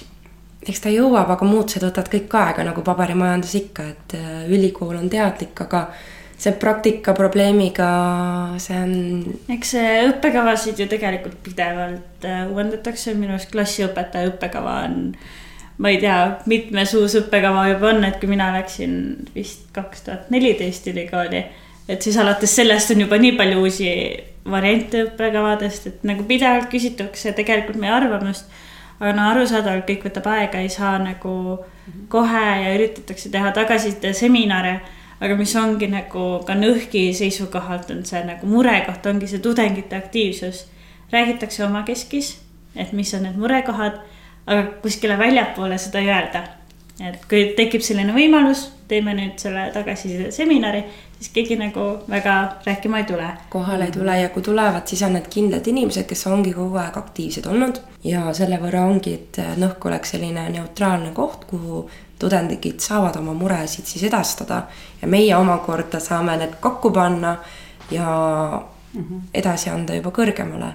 Eks 0.72 0.84
ta 0.84 0.92
jõuab, 0.92 1.32
aga 1.34 1.48
muutused 1.48 1.84
võtavad 1.86 2.12
kõik 2.12 2.36
aega 2.40 2.68
nagu 2.68 2.84
paberimajandus 2.86 3.56
ikka, 3.62 3.88
et 3.94 4.16
äh, 4.20 4.46
ülikool 4.52 4.96
on 5.00 5.10
teadlik, 5.12 5.56
aga 5.68 5.88
see 6.38 6.54
praktika 6.62 7.16
probleemiga, 7.18 7.88
see 8.62 8.78
on. 8.78 8.94
eks 9.54 9.74
õppekavasid 10.12 10.84
ju 10.84 10.88
tegelikult 10.92 11.40
pidevalt 11.46 12.28
äh, 12.28 12.46
uuendatakse, 12.52 13.16
minu 13.18 13.36
arust 13.36 13.52
klassiõpetaja 13.54 14.34
õppekava 14.34 14.80
on. 14.86 15.00
ma 15.78 15.94
ei 15.94 16.00
tea, 16.02 16.18
mitmes 16.50 16.94
uus 16.98 17.18
õppekava 17.20 17.68
juba 17.72 17.92
on, 17.94 18.04
et 18.06 18.20
kui 18.22 18.30
mina 18.30 18.52
läksin 18.56 18.94
vist 19.36 19.68
kaks 19.74 20.06
tuhat 20.06 20.32
neliteist 20.34 20.88
ülikooli. 20.94 21.44
et 21.88 22.02
siis 22.02 22.18
alates 22.18 22.56
sellest 22.56 22.94
on 22.94 23.06
juba 23.06 23.18
nii 23.18 23.34
palju 23.40 23.64
uusi 23.64 23.92
variante 24.48 25.04
õppekavadest, 25.08 25.88
et 25.90 26.08
nagu 26.08 26.24
pidevalt 26.28 26.70
küsitakse 26.72 27.34
tegelikult 27.36 27.80
meie 27.82 27.94
arvamust 27.94 28.46
aga 29.00 29.14
no 29.14 29.28
arusaadavalt 29.32 29.86
kõik 29.90 30.08
võtab 30.10 30.30
aega, 30.34 30.62
ei 30.62 30.70
saa 30.74 30.98
nagu 31.02 31.34
kohe 32.10 32.46
ja 32.64 32.74
üritatakse 32.76 33.30
teha 33.34 33.52
tagasiside 33.56 34.14
seminare. 34.14 34.80
aga 35.22 35.36
mis 35.36 35.56
ongi 35.56 35.88
nagu 35.90 36.44
ka 36.46 36.54
Nõhki 36.54 37.10
seisukohalt 37.14 37.90
on 37.90 38.04
see 38.06 38.22
nagu 38.24 38.46
murekoht, 38.46 39.06
ongi 39.06 39.28
see 39.28 39.40
tudengite 39.40 39.96
aktiivsus. 39.96 40.68
räägitakse 41.12 41.66
omakeskis, 41.66 42.42
et 42.76 42.92
mis 42.94 43.14
on 43.14 43.24
need 43.24 43.38
murekohad, 43.38 44.00
aga 44.48 44.64
kuskile 44.82 45.18
väljapoole 45.18 45.78
seda 45.78 46.00
ei 46.00 46.10
öelda. 46.10 46.44
et 47.00 47.26
kui 47.30 47.54
tekib 47.58 47.82
selline 47.82 48.14
võimalus, 48.14 48.77
teeme 48.88 49.14
nüüd 49.18 49.36
selle 49.42 49.68
tagasiside 49.74 50.32
seminari, 50.32 50.84
siis 51.20 51.32
keegi 51.36 51.58
nagu 51.60 51.86
väga 52.10 52.36
rääkima 52.66 53.02
ei 53.02 53.04
tule. 53.10 53.28
kohale 53.50 53.86
ei 53.86 53.92
tule 53.92 54.20
ja 54.20 54.30
kui 54.30 54.42
tulevad, 54.42 54.88
siis 54.88 55.04
on 55.04 55.14
need 55.14 55.28
kindlad 55.34 55.68
inimesed, 55.68 56.08
kes 56.08 56.28
ongi 56.28 56.54
kogu 56.54 56.78
aeg 56.78 56.98
aktiivsed 56.98 57.46
olnud 57.46 57.82
ja 58.04 58.34
selle 58.34 58.60
võrra 58.62 58.86
ongi, 58.88 59.14
et 59.14 59.42
Nõhk 59.58 59.86
oleks 59.90 60.12
selline 60.16 60.50
neutraalne 60.50 61.12
koht, 61.14 61.46
kuhu 61.50 61.90
tudengid 62.20 62.80
saavad 62.82 63.16
oma 63.20 63.34
muresid 63.34 63.86
siis 63.86 64.04
edastada 64.04 64.64
ja 65.02 65.08
meie 65.08 65.36
omakorda 65.36 66.00
saame 66.00 66.38
need 66.38 66.58
kokku 66.62 66.92
panna 66.92 67.38
ja 67.92 68.10
edasi 69.34 69.70
anda 69.70 69.96
juba 69.96 70.12
kõrgemale. 70.12 70.74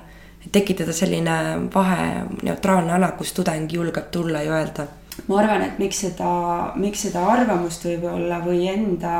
tekitada 0.52 0.92
selline 0.92 1.34
vahe, 1.74 2.24
neutraalne 2.42 2.92
ala, 2.92 3.12
kus 3.12 3.32
tudeng 3.32 3.72
julgeb 3.72 4.10
tulla 4.10 4.42
ja 4.42 4.56
öelda. 4.58 4.86
Ma 5.28 5.38
arvan, 5.42 5.62
et 5.62 5.78
miks 5.78 6.04
seda, 6.06 6.32
miks 6.76 7.06
seda 7.08 7.24
arvamust 7.34 7.84
võib-olla 7.84 8.40
või 8.44 8.66
enda 8.72 9.16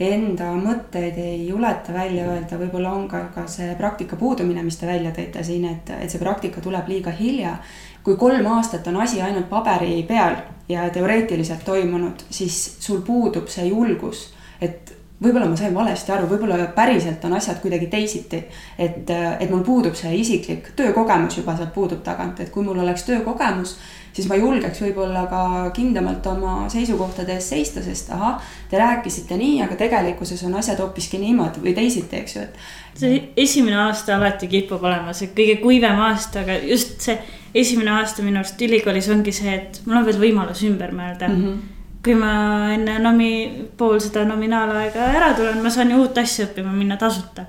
enda 0.00 0.52
mõtteid 0.54 1.16
ei 1.18 1.48
juleta 1.48 1.92
välja 1.92 2.28
öelda, 2.30 2.58
võib-olla 2.60 2.92
on 2.94 3.08
ka, 3.10 3.24
ka 3.34 3.46
see 3.50 3.72
praktika 3.78 4.16
puudumine, 4.16 4.62
mis 4.62 4.78
te 4.78 4.86
välja 4.86 5.10
tõite 5.14 5.42
siin, 5.44 5.64
et, 5.72 5.90
et 5.90 6.10
see 6.10 6.22
praktika 6.22 6.62
tuleb 6.62 6.88
liiga 6.88 7.10
hilja. 7.10 7.56
kui 8.04 8.16
kolm 8.16 8.46
aastat 8.46 8.86
on 8.86 9.00
asi 9.02 9.20
ainult 9.20 9.48
paberi 9.50 10.02
peal 10.08 10.36
ja 10.68 10.86
teoreetiliselt 10.90 11.64
toimunud, 11.64 12.22
siis 12.30 12.76
sul 12.80 13.02
puudub 13.02 13.48
see 13.48 13.66
julgus, 13.68 14.28
et 14.60 14.94
võib-olla 15.22 15.48
ma 15.50 15.56
sain 15.58 15.74
valesti 15.74 16.12
aru, 16.14 16.28
võib-olla 16.30 16.68
päriselt 16.76 17.24
on 17.24 17.36
asjad 17.38 17.60
kuidagi 17.62 17.86
teisiti. 17.90 18.42
et, 18.78 19.10
et 19.10 19.50
mul 19.50 19.64
puudub 19.66 19.94
see 19.98 20.14
isiklik 20.20 20.72
töökogemus 20.76 21.40
juba 21.40 21.56
sealt 21.56 21.74
puudub 21.74 22.02
tagant, 22.02 22.40
et 22.40 22.50
kui 22.54 22.64
mul 22.64 22.78
oleks 22.78 23.02
töökogemus 23.08 23.76
siis 24.18 24.28
ma 24.30 24.38
julgeks 24.38 24.80
võib-olla 24.82 25.24
ka 25.30 25.42
kindlamalt 25.76 26.26
oma 26.30 26.54
seisukohtade 26.72 27.36
eest 27.36 27.54
seista, 27.54 27.82
sest 27.84 28.10
ahah, 28.14 28.42
te 28.70 28.80
rääkisite 28.80 29.38
nii, 29.38 29.60
aga 29.66 29.78
tegelikkuses 29.78 30.42
on 30.48 30.58
asjad 30.58 30.80
hoopiski 30.82 31.20
niimoodi 31.22 31.62
või 31.62 31.74
teisiti, 31.76 32.22
eks 32.22 32.36
ju, 32.36 32.44
et. 32.48 32.60
see 32.98 33.22
esimene 33.38 33.78
aasta 33.84 34.16
alati 34.16 34.50
kipub 34.50 34.82
olema 34.82 35.14
see 35.14 35.30
kõige 35.36 35.58
kuivem 35.62 36.02
aasta, 36.08 36.42
aga 36.42 36.58
just 36.66 36.98
see 37.06 37.18
esimene 37.54 37.94
aasta 38.00 38.26
minu 38.26 38.42
arust 38.42 38.60
ülikoolis 38.66 39.10
ongi 39.14 39.34
see, 39.34 39.54
et 39.54 39.82
mul 39.86 40.02
on 40.02 40.08
veel 40.08 40.22
võimalus 40.28 40.64
ümber 40.66 40.94
mõelda 40.94 41.30
mm. 41.30 41.42
-hmm 41.42 41.74
kui 42.08 42.16
ma 42.18 42.32
enne 42.74 42.98
nomi-, 43.04 43.68
pool 43.76 44.00
seda 44.00 44.24
nominaalaega 44.28 45.10
ära 45.14 45.32
tulen, 45.36 45.62
ma 45.62 45.70
saan 45.70 45.92
ju 45.92 46.00
uut 46.02 46.18
asja 46.18 46.48
õppima 46.48 46.72
minna 46.72 46.96
tasuta 47.00 47.46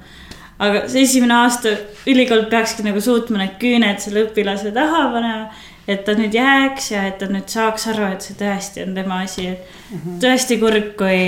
aga 0.59 0.83
see 0.91 1.05
esimene 1.07 1.37
aasta 1.39 1.71
ülikool 2.11 2.49
peakski 2.51 2.83
nagu 2.83 3.01
suutma 3.01 3.39
need 3.39 3.55
küüned 3.61 4.01
selle 4.03 4.25
õpilase 4.27 4.73
taha 4.75 5.05
panema 5.13 5.51
et 5.89 6.03
ta 6.05 6.13
nüüd 6.17 6.35
jääks 6.35 6.91
ja 6.93 7.05
et 7.09 7.17
ta 7.21 7.29
nüüd 7.29 7.49
saaks 7.49 7.87
aru, 7.93 8.09
et 8.13 8.25
see 8.25 8.35
tõesti 8.37 8.83
on 8.85 8.93
tema 8.97 9.21
asi, 9.25 9.47
et 9.53 9.63
mm 9.63 9.97
-hmm. 9.97 10.19
tõesti 10.23 10.59
kurb, 10.61 10.91
kui 10.99 11.21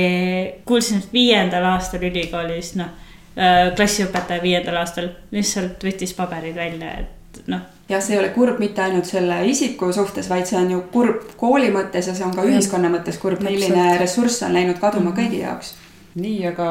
kuulsin, 0.66 1.02
et 1.02 1.14
viiendal 1.14 1.66
aastal 1.74 2.04
ülikoolis, 2.10 2.76
noh 2.76 2.92
äh, 3.38 3.72
klassiõpetaja 3.76 4.44
viiendal 4.44 4.78
aastal 4.84 5.10
lihtsalt 5.32 5.84
võttis 5.84 6.14
paberid 6.14 6.56
välja, 6.56 6.94
et 7.00 7.21
noh. 7.52 7.62
jah, 7.90 8.02
see 8.02 8.16
ei 8.16 8.20
ole 8.20 8.32
kurb 8.36 8.60
mitte 8.60 8.82
ainult 8.82 9.06
selle 9.10 9.42
isiku 9.50 9.92
suhtes, 9.94 10.30
vaid 10.30 10.50
see 10.50 10.60
on 10.60 10.72
ju 10.72 10.82
kurb 10.94 11.36
kooli 11.38 11.72
mõttes 11.74 12.08
ja 12.08 12.16
see 12.18 12.26
on 12.26 12.36
ka 12.36 12.46
ühiskonna 12.48 12.92
mõttes 12.94 13.20
kurb, 13.22 13.44
milline 13.46 13.98
ressurss 14.02 14.44
on 14.48 14.54
läinud 14.58 14.80
kaduma 14.80 15.12
-hmm. 15.12 15.20
kõigi 15.20 15.42
jaoks. 15.46 15.74
nii, 16.16 16.46
aga 16.48 16.68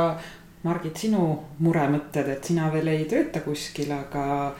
Margit, 0.62 0.96
sinu 0.96 1.38
muremõtted, 1.64 2.26
et 2.28 2.44
sina 2.44 2.66
veel 2.72 2.88
ei 2.92 3.04
tööta 3.08 3.40
kuskil, 3.40 3.92
aga, 3.96 4.54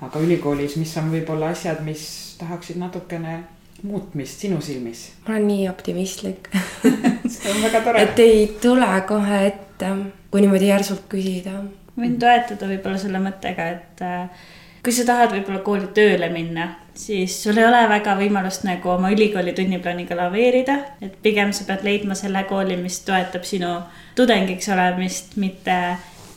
aga 0.00 0.20
ülikoolis, 0.22 0.76
mis 0.78 0.92
on 0.96 1.10
võib-olla 1.10 1.48
asjad, 1.50 1.80
mis 1.82 2.36
tahaksid 2.38 2.78
natukene 2.78 3.40
muutmist 3.82 4.44
sinu 4.44 4.60
silmis? 4.60 5.10
ma 5.26 5.34
olen 5.34 5.46
nii 5.48 5.68
optimistlik 5.68 6.48
see 7.32 7.52
on 7.52 7.62
väga 7.64 7.80
tore. 7.84 8.02
et 8.02 8.18
ei 8.18 8.46
tule 8.62 8.88
kohe 9.08 9.42
ette, 9.46 9.90
kui 10.30 10.44
niimoodi 10.44 10.70
järsult 10.70 11.06
küsida. 11.10 11.62
võin 11.98 12.16
toetada 12.20 12.68
võib-olla 12.70 13.00
selle 13.00 13.22
mõttega, 13.24 13.68
et 13.76 14.04
äh, 14.04 14.48
kui 14.84 14.92
sa 14.96 15.04
tahad 15.04 15.34
võib-olla 15.34 15.60
kooli 15.64 15.90
tööle 15.96 16.30
minna, 16.32 16.68
siis 16.96 17.34
sul 17.42 17.58
ei 17.60 17.66
ole 17.66 17.80
väga 17.90 18.14
võimalust 18.16 18.64
nagu 18.64 18.94
oma 18.94 19.10
ülikooli 19.12 19.52
tunniplaaniga 19.56 20.16
laveerida, 20.16 20.76
et 21.04 21.18
pigem 21.22 21.52
sa 21.56 21.66
pead 21.68 21.84
leidma 21.84 22.16
selle 22.18 22.44
kooli, 22.48 22.78
mis 22.80 23.00
toetab 23.04 23.44
sinu 23.44 23.74
tudengiks 24.16 24.70
olemist, 24.72 25.36
mitte 25.36 25.76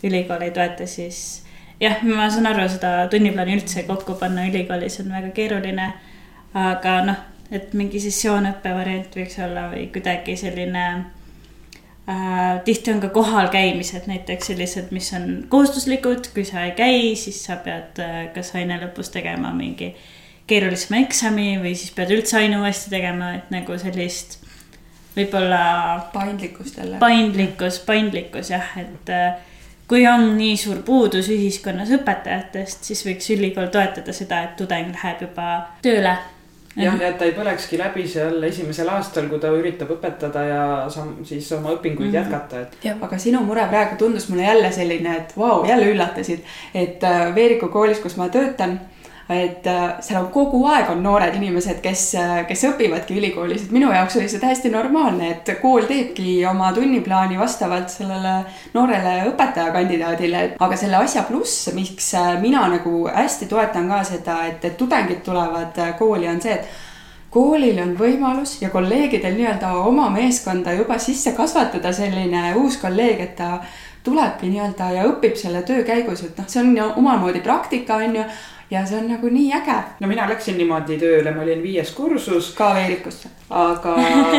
ülikool 0.04 0.44
ei 0.44 0.52
toeta, 0.52 0.88
siis 0.88 1.44
jah, 1.80 2.04
ma 2.04 2.30
saan 2.32 2.48
aru, 2.52 2.68
seda 2.72 2.96
tunniplaani 3.12 3.58
üldse 3.60 3.86
kokku 3.88 4.18
panna 4.20 4.48
ülikoolis 4.50 5.00
on 5.04 5.12
väga 5.16 5.32
keeruline. 5.36 5.94
aga 6.54 7.00
noh, 7.06 7.22
et 7.52 7.74
mingi 7.74 8.00
sessioonõppe 8.02 8.74
variant 8.76 9.16
võiks 9.18 9.40
olla 9.42 9.70
või 9.72 9.88
kuidagi 9.94 10.36
selline. 10.38 10.84
Tihti 12.66 12.92
on 12.92 13.00
ka 13.00 13.10
kohal 13.10 13.48
käimised 13.48 14.08
näiteks 14.08 14.52
sellised, 14.52 14.92
mis 14.92 15.14
on 15.14 15.46
kohustuslikud, 15.50 16.28
kui 16.34 16.44
sa 16.46 16.66
ei 16.68 16.72
käi, 16.76 17.16
siis 17.16 17.44
sa 17.46 17.56
pead 17.64 18.02
äh, 18.04 18.18
kas 18.36 18.52
aine 18.60 18.80
lõpus 18.82 19.12
tegema 19.14 19.54
mingi 19.56 19.94
keerulisema 20.48 21.00
eksami 21.06 21.54
või 21.64 21.72
siis 21.80 21.94
pead 21.96 22.12
üldse 22.12 22.42
aine 22.42 22.60
uuesti 22.60 22.92
tegema, 22.92 23.34
et 23.38 23.54
nagu 23.56 23.78
sellist 23.80 24.42
võib-olla. 25.16 26.10
paindlikkust 26.14 26.78
jälle. 26.78 27.00
paindlikkus, 27.00 27.80
paindlikkus 27.88 28.52
jah, 28.52 28.76
et 28.84 29.10
äh, 29.10 29.40
kui 29.88 30.04
on 30.08 30.34
nii 30.38 30.58
suur 30.60 30.84
puudus 30.84 31.30
ühiskonnas 31.32 31.92
õpetajatest, 31.96 32.84
siis 32.84 33.06
võiks 33.08 33.32
ülikool 33.32 33.72
toetada 33.72 34.14
seda, 34.14 34.44
et 34.44 34.56
tudeng 34.60 34.92
läheb 34.92 35.28
juba 35.30 35.50
tööle. 35.86 36.18
Jah, 36.76 36.96
ja 37.02 37.10
et 37.10 37.18
ta 37.18 37.26
ei 37.26 37.36
põlekski 37.36 37.78
läbi 37.80 38.06
seal 38.10 38.44
esimesel 38.48 38.90
aastal, 38.94 39.28
kui 39.32 39.42
ta 39.42 39.52
üritab 39.54 39.92
õpetada 39.96 40.46
ja 40.48 40.64
siis 41.24 41.52
oma 41.58 41.76
õpinguid 41.76 42.10
mm 42.10 42.14
-hmm. 42.14 42.18
jätkata, 42.22 42.62
et. 42.62 43.02
aga 43.02 43.18
sinu 43.18 43.44
mure 43.46 43.68
praegu 43.70 43.98
tundus 43.98 44.30
mulle 44.30 44.44
jälle 44.44 44.72
selline, 44.72 45.18
et 45.18 45.38
vau 45.38 45.60
wow,, 45.60 45.70
jälle 45.70 45.92
üllatasid, 45.94 46.40
et 46.74 47.04
äh, 47.04 47.36
Veeriku 47.36 47.68
koolis, 47.68 48.00
kus 48.00 48.18
ma 48.18 48.30
töötan 48.30 48.80
et 49.30 49.68
äh, 49.68 49.84
seal 50.04 50.20
on 50.20 50.30
kogu 50.34 50.60
aeg 50.68 50.90
on 50.92 51.04
noored 51.04 51.36
inimesed, 51.38 51.80
kes, 51.84 52.04
äh, 52.20 52.32
kes 52.48 52.66
õpivadki 52.68 53.16
ülikoolis, 53.20 53.66
et 53.66 53.76
minu 53.76 53.92
jaoks 53.94 54.18
oli 54.20 54.28
see 54.32 54.42
täiesti 54.42 54.72
normaalne, 54.74 55.30
et 55.32 55.52
kool 55.62 55.88
teebki 55.88 56.42
oma 56.50 56.74
tunniplaani 56.76 57.40
vastavalt 57.40 57.94
sellele 57.94 58.36
noorele 58.74 59.16
õpetajakandidaadile. 59.32 60.44
aga 60.60 60.80
selle 60.80 61.00
asja 61.00 61.24
pluss, 61.28 61.70
miks 61.76 62.14
äh, 62.20 62.34
mina 62.42 62.66
nagu 62.76 63.06
hästi 63.08 63.48
toetan 63.48 63.88
ka 63.92 64.04
seda, 64.08 64.42
et, 64.52 64.66
et 64.66 64.78
tudengid 64.78 65.24
tulevad 65.24 65.80
kooli, 66.00 66.28
on 66.28 66.42
see, 66.44 66.60
et 66.60 66.92
koolil 67.34 67.80
on 67.82 67.96
võimalus 67.98 68.60
ja 68.62 68.70
kolleegidel 68.70 69.40
nii-öelda 69.40 69.72
oma 69.88 70.10
meeskonda 70.14 70.76
juba 70.76 71.00
sisse 71.02 71.32
kasvatada 71.34 71.94
selline 71.96 72.52
uus 72.60 72.78
kolleeg, 72.82 73.24
et 73.24 73.36
ta 73.40 73.56
tulebki 74.04 74.52
nii-öelda 74.52 74.90
ja 74.98 75.06
õpib 75.08 75.40
selle 75.40 75.64
töö 75.64 75.86
käigus, 75.88 76.26
et 76.28 76.38
noh, 76.38 76.48
see 76.52 76.62
on 76.62 76.76
ju 76.78 76.90
omamoodi 77.00 77.40
praktika, 77.42 78.02
on 78.04 78.20
ju 78.20 78.26
ja 78.74 78.86
see 78.86 78.98
on 78.98 79.08
nagu 79.12 79.30
nii 79.30 79.52
äge. 79.54 79.76
no 80.00 80.08
mina 80.10 80.26
läksin 80.30 80.58
niimoodi 80.58 80.98
tööle, 81.02 81.32
ma 81.36 81.44
olin 81.46 81.62
viies 81.64 81.92
kursus. 81.94 82.54
ka 82.58 82.74
Veerikusse. 82.76 83.30
aga 83.50 83.96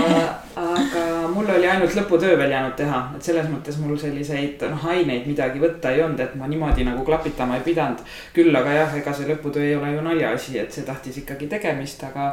aga 0.65 1.05
mul 1.35 1.51
oli 1.57 1.69
ainult 1.71 1.95
lõputöö 1.99 2.39
veel 2.39 2.55
jäänud 2.57 2.77
teha, 2.79 3.01
et 3.17 3.31
selles 3.31 3.49
mõttes 3.51 3.79
mul 3.83 3.99
selliseid 4.01 4.63
noh, 4.71 4.87
aineid 4.91 5.27
midagi 5.31 5.63
võtta 5.63 5.95
ei 5.95 6.03
olnud, 6.03 6.21
et 6.21 6.35
ma 6.41 6.51
niimoodi 6.51 6.87
nagu 6.89 7.05
klapitama 7.07 7.59
ei 7.61 7.67
pidanud. 7.69 8.03
küll 8.35 8.63
aga 8.63 8.79
jah, 8.81 8.97
ega 9.01 9.15
see 9.15 9.31
lõputöö 9.31 9.67
ei 9.69 9.77
ole 9.79 9.95
ju 9.95 10.07
naljaasi, 10.09 10.59
et 10.63 10.73
see 10.73 10.87
tahtis 10.87 11.23
ikkagi 11.23 11.51
tegemist, 11.57 12.03
aga 12.11 12.33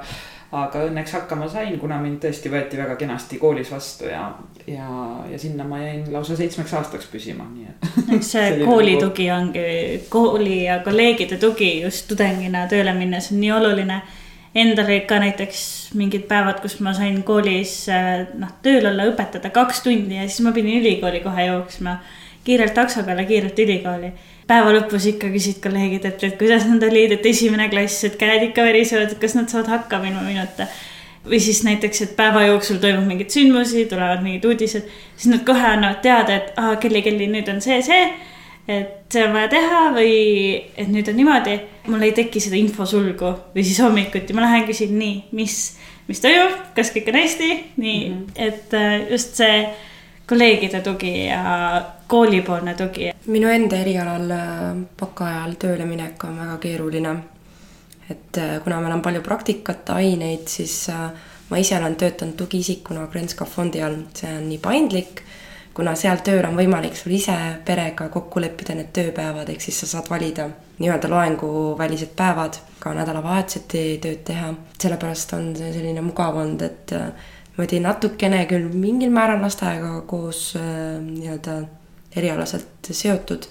aga 0.52 0.82
õnneks 0.90 1.14
hakkama 1.16 1.48
sain, 1.52 1.78
kuna 1.80 1.98
mind 2.02 2.20
tõesti 2.26 2.52
võeti 2.52 2.80
väga 2.80 2.98
kenasti 3.00 3.38
koolis 3.40 3.70
vastu 3.72 4.10
ja, 4.10 4.26
ja, 4.68 4.88
ja 5.32 5.38
sinna 5.40 5.64
ma 5.68 5.80
jäin 5.80 6.10
lausa 6.12 6.36
seitsmeks 6.36 6.74
aastaks 6.76 7.08
püsima, 7.12 7.46
nii 7.54 7.70
et. 7.70 7.86
see 8.32 8.58
kooli 8.60 8.98
nagu... 8.98 9.06
tugi 9.08 9.30
ongi, 9.32 9.68
kooli 10.12 10.64
ja 10.66 10.82
kolleegide 10.84 11.40
tugi 11.40 11.78
just 11.86 12.10
tudengina 12.12 12.66
tööle 12.72 12.96
minnes 12.98 13.32
on 13.32 13.40
nii 13.44 13.54
oluline. 13.60 14.02
Endal 14.52 14.90
olid 14.90 15.06
ka 15.08 15.22
näiteks 15.24 15.62
mingid 15.96 16.26
päevad, 16.28 16.58
kus 16.60 16.82
ma 16.84 16.92
sain 16.92 17.22
koolis 17.24 17.86
noh, 18.36 18.52
tööl 18.66 18.90
olla, 18.90 19.06
õpetada 19.08 19.48
kaks 19.56 19.80
tundi 19.86 20.18
ja 20.18 20.26
siis 20.28 20.44
ma 20.44 20.52
pidin 20.52 20.82
ülikooli 20.82 21.24
kohe 21.24 21.48
jooksma. 21.48 22.02
kiirelt 22.44 22.74
takso 22.76 23.06
peale, 23.08 23.24
kiirelt 23.30 23.60
ülikooli 23.60 24.12
päeva 24.52 24.72
lõpus 24.76 25.08
ikka 25.14 25.30
küsid 25.32 25.60
kolleegid, 25.64 26.06
et, 26.10 26.24
et 26.28 26.38
kuidas 26.40 26.66
nad 26.70 26.84
olid, 26.84 27.16
et 27.16 27.28
esimene 27.32 27.70
klass, 27.72 28.04
et 28.08 28.18
käed 28.20 28.50
ikka 28.50 28.66
verisevad, 28.68 29.14
et 29.14 29.22
kas 29.22 29.38
nad 29.38 29.52
saavad 29.52 29.72
hakkama 29.78 30.12
ilma 30.12 30.26
minuta. 30.28 30.68
või 31.22 31.38
siis 31.38 31.60
näiteks, 31.62 32.02
et 32.02 32.14
päeva 32.18 32.42
jooksul 32.48 32.80
toimub 32.82 33.06
mingeid 33.06 33.30
sündmusi, 33.30 33.86
tulevad 33.86 34.24
mingid 34.26 34.46
uudised, 34.50 34.88
siis 35.16 35.30
nad 35.30 35.44
kohe 35.46 35.68
annavad 35.70 36.00
teada, 36.02 36.40
et 36.40 36.58
aa, 36.58 36.80
kelli, 36.82 37.04
kelli 37.06 37.28
nüüd 37.30 37.52
on 37.52 37.62
see, 37.62 37.78
see. 37.86 38.08
et 38.72 39.14
see 39.14 39.22
on 39.26 39.36
vaja 39.36 39.52
teha 39.52 39.84
või 39.94 40.16
et 40.78 40.90
nüüd 40.90 41.10
on 41.12 41.18
niimoodi, 41.20 41.56
mul 41.94 42.08
ei 42.08 42.16
teki 42.18 42.42
seda 42.42 42.58
infosulgu 42.58 43.32
või 43.54 43.64
siis 43.68 43.80
hommikuti 43.84 44.34
ma 44.34 44.48
lähen 44.48 44.66
küsin 44.66 44.98
nii, 44.98 45.16
mis, 45.38 45.60
mis 46.10 46.22
toimub, 46.24 46.58
kas 46.78 46.90
kõik 46.96 47.14
on 47.14 47.22
hästi, 47.22 47.54
nii 47.78 48.02
mm, 48.10 48.18
-hmm. 48.18 48.46
et 48.48 48.78
äh, 48.78 49.10
just 49.14 49.38
see 49.38 49.64
kolleegide 50.30 50.82
tugi 50.86 51.14
ja 51.28 51.42
koolipoolne 52.12 52.74
tugi. 52.74 53.12
minu 53.32 53.48
enda 53.48 53.78
erialal 53.80 54.32
baka 55.00 55.28
äh, 55.30 55.54
tööle 55.60 55.86
minek 55.88 56.24
on 56.28 56.40
väga 56.44 56.58
keeruline. 56.66 57.14
et 58.10 58.38
äh, 58.38 58.58
kuna 58.64 58.82
meil 58.82 58.98
on 58.98 59.02
palju 59.02 59.22
praktikat, 59.24 59.90
aineid, 59.96 60.48
siis 60.48 60.90
äh, 60.90 61.12
ma 61.50 61.58
ise 61.58 61.78
olen 61.78 61.96
töötanud 61.96 62.36
tugiisikuna 62.36 63.08
Grenska 63.08 63.46
fondi 63.46 63.82
all, 63.82 64.02
see 64.14 64.34
on 64.36 64.50
nii 64.50 64.60
paindlik, 64.60 65.24
kuna 65.74 65.96
seal 65.96 66.20
tööl 66.26 66.44
on 66.50 66.60
võimalik 66.60 67.00
sul 67.00 67.16
ise 67.16 67.38
perega 67.66 68.10
kokku 68.12 68.44
leppida 68.44 68.76
need 68.76 68.92
tööpäevad, 68.92 69.48
ehk 69.54 69.64
siis 69.64 69.80
sa 69.80 69.94
saad 69.96 70.12
valida 70.12 70.50
nii-öelda 70.84 71.08
loenguvälised 71.16 72.12
päevad, 72.18 72.60
ka 72.80 72.92
nädalavahetuseti 72.98 73.86
tööd 74.04 74.26
teha, 74.28 74.52
sellepärast 74.84 75.38
on 75.40 75.54
see 75.56 75.72
selline 75.72 76.04
mugav 76.04 76.44
olnud, 76.44 76.68
et 76.68 76.92
niimoodi 77.52 77.80
natukene 77.86 78.48
küll 78.52 78.74
mingil 78.76 79.14
määral 79.16 79.40
lasteaega 79.46 80.02
koos 80.10 80.50
nii-öelda 80.58 81.62
erialaselt 82.16 82.92
seotud, 82.92 83.48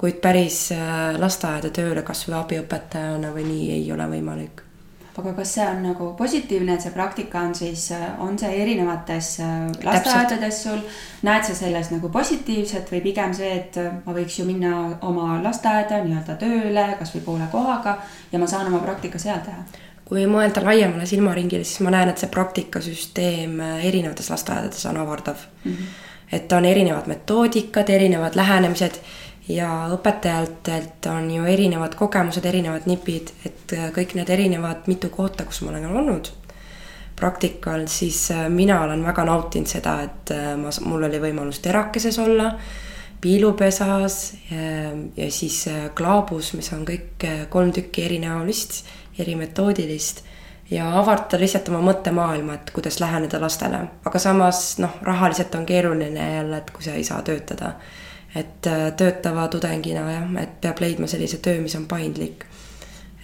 kuid 0.00 0.18
päris 0.22 0.70
äh, 0.72 1.18
lasteaeda 1.20 1.70
tööle 1.74 2.02
kasvõi 2.02 2.38
abiõpetajana 2.40 3.34
või 3.34 3.46
nii 3.50 3.70
ei 3.76 3.92
ole 3.92 4.08
võimalik 4.10 4.66
aga 5.20 5.32
kas 5.36 5.54
see 5.56 5.64
on 5.66 5.82
nagu 5.84 6.06
positiivne, 6.16 6.74
et 6.74 6.84
see 6.84 6.92
praktika 6.94 7.42
on 7.44 7.54
siis, 7.54 7.90
äh, 7.92 8.06
on 8.24 8.38
see 8.40 8.50
erinevates 8.62 9.30
äh, 9.44 9.66
lasteaedades 9.84 10.62
sul, 10.64 10.80
näed 11.26 11.44
sa 11.44 11.56
selles 11.58 11.90
nagu 11.92 12.08
positiivset 12.12 12.90
või 12.92 13.02
pigem 13.04 13.34
see, 13.36 13.50
et 13.58 13.78
ma 14.06 14.14
võiks 14.16 14.38
ju 14.40 14.46
minna 14.48 14.72
oma 15.06 15.40
lasteaeda 15.44 16.02
nii-öelda 16.06 16.38
tööle, 16.40 16.86
kasvõi 17.00 17.24
poole 17.26 17.48
kohaga 17.52 17.98
ja 18.32 18.40
ma 18.40 18.48
saan 18.50 18.70
oma 18.72 18.82
praktika 18.84 19.20
seal 19.20 19.42
teha? 19.44 19.86
kui 20.10 20.24
mõelda 20.26 20.58
laiemale 20.64 21.04
silmaringile, 21.06 21.62
siis 21.62 21.84
ma 21.86 21.92
näen, 21.94 22.08
et 22.10 22.18
see 22.18 22.30
praktikasüsteem 22.34 23.60
erinevates 23.86 24.30
lasteaedades 24.32 24.86
on 24.90 24.98
avardav 25.04 25.44
mm. 25.64 25.74
-hmm 25.74 26.08
et 26.32 26.52
on 26.52 26.64
erinevad 26.64 27.08
metoodikad, 27.10 27.90
erinevad 27.90 28.36
lähenemised 28.38 29.00
ja 29.50 29.70
õpetajatelt 29.94 31.06
on 31.10 31.30
ju 31.30 31.46
erinevad 31.48 31.94
kogemused, 31.98 32.44
erinevad 32.46 32.86
nipid, 32.90 33.32
et 33.46 33.74
äh, 33.76 33.88
kõik 33.94 34.14
need 34.18 34.30
erinevad 34.30 34.86
mitu 34.90 35.10
kohta, 35.12 35.46
kus 35.48 35.62
ma 35.64 35.72
olen 35.74 35.88
olnud 35.90 36.30
praktikal, 37.20 37.84
siis 37.90 38.28
äh, 38.34 38.46
mina 38.52 38.80
olen 38.84 39.02
väga 39.04 39.24
nautinud 39.28 39.70
seda, 39.70 39.98
et 40.06 40.32
äh, 40.36 40.54
ma, 40.60 40.72
mul 40.86 41.08
oli 41.08 41.20
võimalus 41.22 41.60
terakeses 41.64 42.18
olla, 42.22 42.52
piilupesas 43.20 44.14
ja, 44.48 44.94
ja 45.16 45.26
siis 45.28 45.66
klaabus, 45.92 46.54
mis 46.56 46.70
on 46.72 46.86
kõik 46.88 47.26
kolm 47.52 47.68
tükki 47.76 48.06
erinäolist, 48.06 48.78
erimetoodilist 49.20 50.22
ja 50.70 50.98
avardada 50.98 51.40
lihtsalt 51.40 51.68
oma 51.68 51.80
mõttemaailma, 51.90 52.54
et 52.54 52.70
kuidas 52.74 53.00
läheneda 53.00 53.40
lastele. 53.40 53.80
aga 54.04 54.18
samas 54.18 54.78
noh, 54.78 55.00
rahaliselt 55.02 55.54
on 55.54 55.66
keeruline 55.66 56.34
jälle, 56.34 56.56
et 56.56 56.70
kui 56.70 56.82
sa 56.82 56.94
ei 56.94 57.04
saa 57.04 57.22
töötada. 57.22 57.72
et 58.34 58.66
äh, 58.66 58.92
töötava 58.96 59.48
tudengina 59.48 60.10
jah, 60.10 60.30
et 60.42 60.60
peab 60.60 60.80
leidma 60.80 61.06
sellise 61.06 61.38
töö, 61.42 61.60
mis 61.60 61.74
on 61.76 61.86
paindlik. 61.86 62.44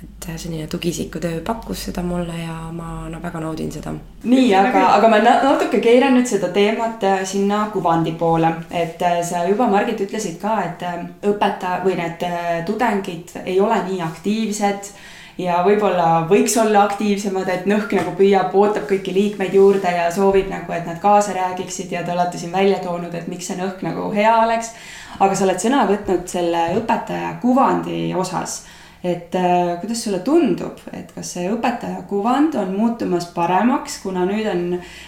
et 0.03 0.29
äh, 0.29 0.37
selline 0.37 0.67
tugiisiku 0.67 1.21
töö 1.21 1.41
pakkus 1.41 1.85
seda 1.85 2.03
mulle 2.03 2.35
ja 2.43 2.57
ma 2.73 3.09
no 3.09 3.23
väga 3.23 3.41
naudin 3.41 3.73
seda. 3.73 3.95
nii, 4.25 4.55
aga, 4.55 4.87
aga 4.99 5.09
ma 5.09 5.19
natuke 5.23 5.81
keeran 5.81 6.19
nüüd 6.19 6.27
seda 6.27 6.49
teemat 6.49 7.05
äh, 7.05 7.25
sinna 7.25 7.69
kuvandi 7.73 8.13
poole, 8.13 8.55
et 8.71 9.03
sa 9.23 9.47
juba, 9.49 9.69
Margit, 9.71 10.01
ütlesid 10.01 10.41
ka, 10.43 10.63
et 10.65 10.83
õpetaja 11.23 11.85
või 11.85 11.95
need 11.95 12.27
tudengid 12.67 13.39
ei 13.45 13.61
ole 13.61 13.85
nii 13.87 14.03
aktiivsed 14.03 14.97
ja 15.39 15.61
võib-olla 15.67 16.27
võiks 16.31 16.57
olla 16.61 16.87
aktiivsemad, 16.87 17.49
et 17.53 17.67
Nõhk 17.69 17.93
nagu 17.99 18.15
püüab, 18.19 18.55
ootab 18.57 18.87
kõiki 18.91 19.15
liikmeid 19.15 19.57
juurde 19.57 19.93
ja 19.93 20.07
soovib 20.15 20.49
nagu, 20.53 20.73
et 20.73 20.87
nad 20.89 21.01
kaasa 21.03 21.37
räägiksid 21.37 21.93
ja 21.93 22.05
te 22.05 22.15
olete 22.15 22.41
siin 22.41 22.55
välja 22.55 22.81
toonud, 22.85 23.15
et 23.15 23.29
miks 23.29 23.51
see 23.51 23.59
Nõhk 23.61 23.85
nagu 23.87 24.09
hea 24.15 24.33
oleks. 24.45 24.73
aga 25.19 25.35
sa 25.35 25.45
oled 25.45 25.61
sõna 25.61 25.85
võtnud 25.89 26.27
selle 26.29 26.71
õpetaja 26.81 27.37
kuvandi 27.41 28.15
osas 28.15 28.65
et 29.05 29.35
äh, 29.35 29.77
kuidas 29.81 30.03
sulle 30.05 30.19
tundub, 30.25 30.81
et 30.93 31.11
kas 31.15 31.35
see 31.37 31.47
õpetaja 31.53 32.01
kuvand 32.09 32.57
on 32.59 32.73
muutumas 32.75 33.29
paremaks, 33.35 34.01
kuna 34.03 34.25
nüüd 34.27 34.49
on 34.51 34.65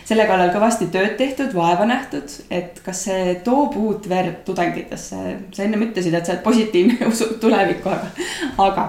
selle 0.07 0.27
kallal 0.29 0.53
kõvasti 0.55 0.91
tööd 0.95 1.17
tehtud, 1.19 1.55
vaeva 1.57 1.89
nähtud, 1.89 2.31
et 2.51 2.79
kas 2.85 3.07
see 3.09 3.39
toob 3.45 3.77
uut 3.81 4.09
verd 4.11 4.45
tudengitesse? 4.47 5.23
sa 5.55 5.65
ennem 5.65 5.89
ütlesid, 5.89 6.15
et 6.15 6.27
sa 6.27 6.37
oled 6.37 6.45
positiivne 6.45 7.01
ja 7.01 7.09
usud 7.15 7.39
tulevikku, 7.43 7.91
aga, 7.91 8.29
aga 8.69 8.87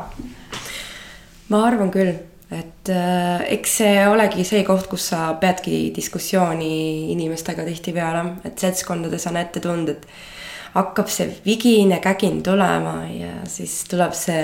ma 1.49 1.63
arvan 1.67 1.91
küll, 1.93 2.13
et 2.49 2.89
äh, 2.93 3.45
eks 3.55 3.77
see 3.81 4.01
olegi 4.09 4.45
see 4.47 4.63
koht, 4.67 4.88
kus 4.89 5.12
sa 5.12 5.33
peadki 5.41 5.89
diskussiooni 5.95 7.12
inimestega 7.13 7.65
tihtipeale, 7.67 8.25
et 8.49 8.62
seltskondades 8.62 9.27
on 9.29 9.39
ette 9.41 9.62
tulnud, 9.63 9.95
et 9.95 10.05
hakkab 10.75 11.09
see 11.09 11.29
vigine 11.45 11.97
kägin 12.03 12.43
tulema 12.45 13.01
ja 13.09 13.33
siis 13.49 13.81
tuleb 13.89 14.13
see 14.17 14.43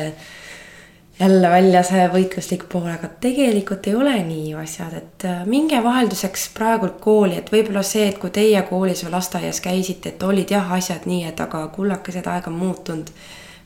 jälle 1.20 1.50
välja 1.50 1.84
see 1.88 2.08
võitluslik 2.12 2.66
pool, 2.72 2.90
aga 2.92 3.08
tegelikult 3.24 3.88
ei 3.88 3.96
ole 3.96 4.16
nii 4.28 4.50
ju 4.52 4.60
asjad, 4.60 4.98
et 5.00 5.26
äh, 5.30 5.46
minge 5.48 5.80
vahelduseks 5.84 6.50
praegult 6.58 7.00
kooli, 7.04 7.38
et 7.40 7.52
võib-olla 7.54 7.84
see, 7.88 8.10
et 8.10 8.20
kui 8.20 8.34
teie 8.36 8.62
koolis 8.68 9.06
või 9.06 9.16
lasteaias 9.16 9.62
käisite, 9.64 10.12
et 10.12 10.24
olid 10.28 10.52
jah 10.52 10.74
asjad 10.76 11.08
nii, 11.08 11.24
et 11.30 11.40
aga 11.42 11.68
kullakesed 11.76 12.28
aeg 12.28 12.50
on 12.52 12.60
muutunud. 12.60 13.12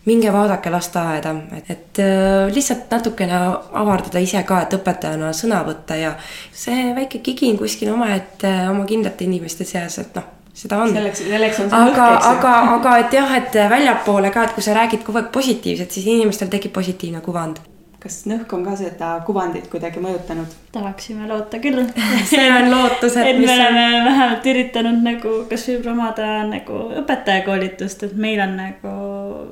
Minge 0.05 0.31
vaadake 0.33 0.71
lasteaeda, 0.71 1.35
et, 1.57 1.69
et 1.69 2.01
äh, 2.03 2.47
lihtsalt 2.53 2.91
natukene 2.91 3.39
avardada 3.83 4.21
ise 4.23 4.41
ka, 4.47 4.63
et 4.63 4.75
õpetajana 4.79 5.33
sõna 5.35 5.61
võtta 5.67 5.99
ja 5.99 6.15
see 6.55 6.93
väike 6.95 7.23
kigin 7.25 7.59
kuskil 7.59 7.91
omaette 7.93 8.53
oma 8.71 8.87
kindlate 8.89 9.27
inimeste 9.27 9.67
seas, 9.67 9.99
et 10.01 10.15
noh 10.15 10.35
seda 10.59 10.83
on. 10.83 10.93
selleks, 10.93 11.23
selleks 11.23 11.63
on 11.63 11.71
see 11.71 11.81
aga, 11.87 12.11
aga, 12.33 12.53
aga 12.75 12.95
et 13.03 13.17
jah, 13.19 13.33
et 13.39 13.57
väljapoole 13.71 14.31
ka, 14.35 14.47
et 14.47 14.55
kui 14.57 14.65
sa 14.65 14.75
räägid 14.77 15.03
kogu 15.07 15.21
aeg 15.21 15.33
positiivset, 15.35 15.91
siis 15.91 16.07
inimestel 16.09 16.51
tekib 16.51 16.73
positiivne 16.75 17.21
kuvand. 17.25 17.61
kas 17.99 18.21
nõhk 18.31 18.53
on 18.55 18.61
ka 18.63 18.77
seda 18.79 19.07
kuvandit 19.27 19.67
kuidagi 19.71 19.99
mõjutanud? 20.03 20.53
tahaksime 20.75 21.27
loota 21.27 21.59
küll 21.63 21.83
see 22.31 22.45
on 22.47 22.69
lootus, 22.71 23.17
et, 23.19 23.33
et 23.33 23.41
me 23.43 23.51
oleme 23.55 23.85
on... 23.87 24.05
vähemalt 24.07 24.49
üritanud 24.53 25.03
nagu 25.03 25.35
kasvõi 25.51 25.81
promada 25.83 26.29
nagu 26.47 26.85
õpetajakoolitust, 27.03 28.07
et 28.07 28.15
meil 28.27 28.39
on 28.43 28.55
nagu 28.59 28.95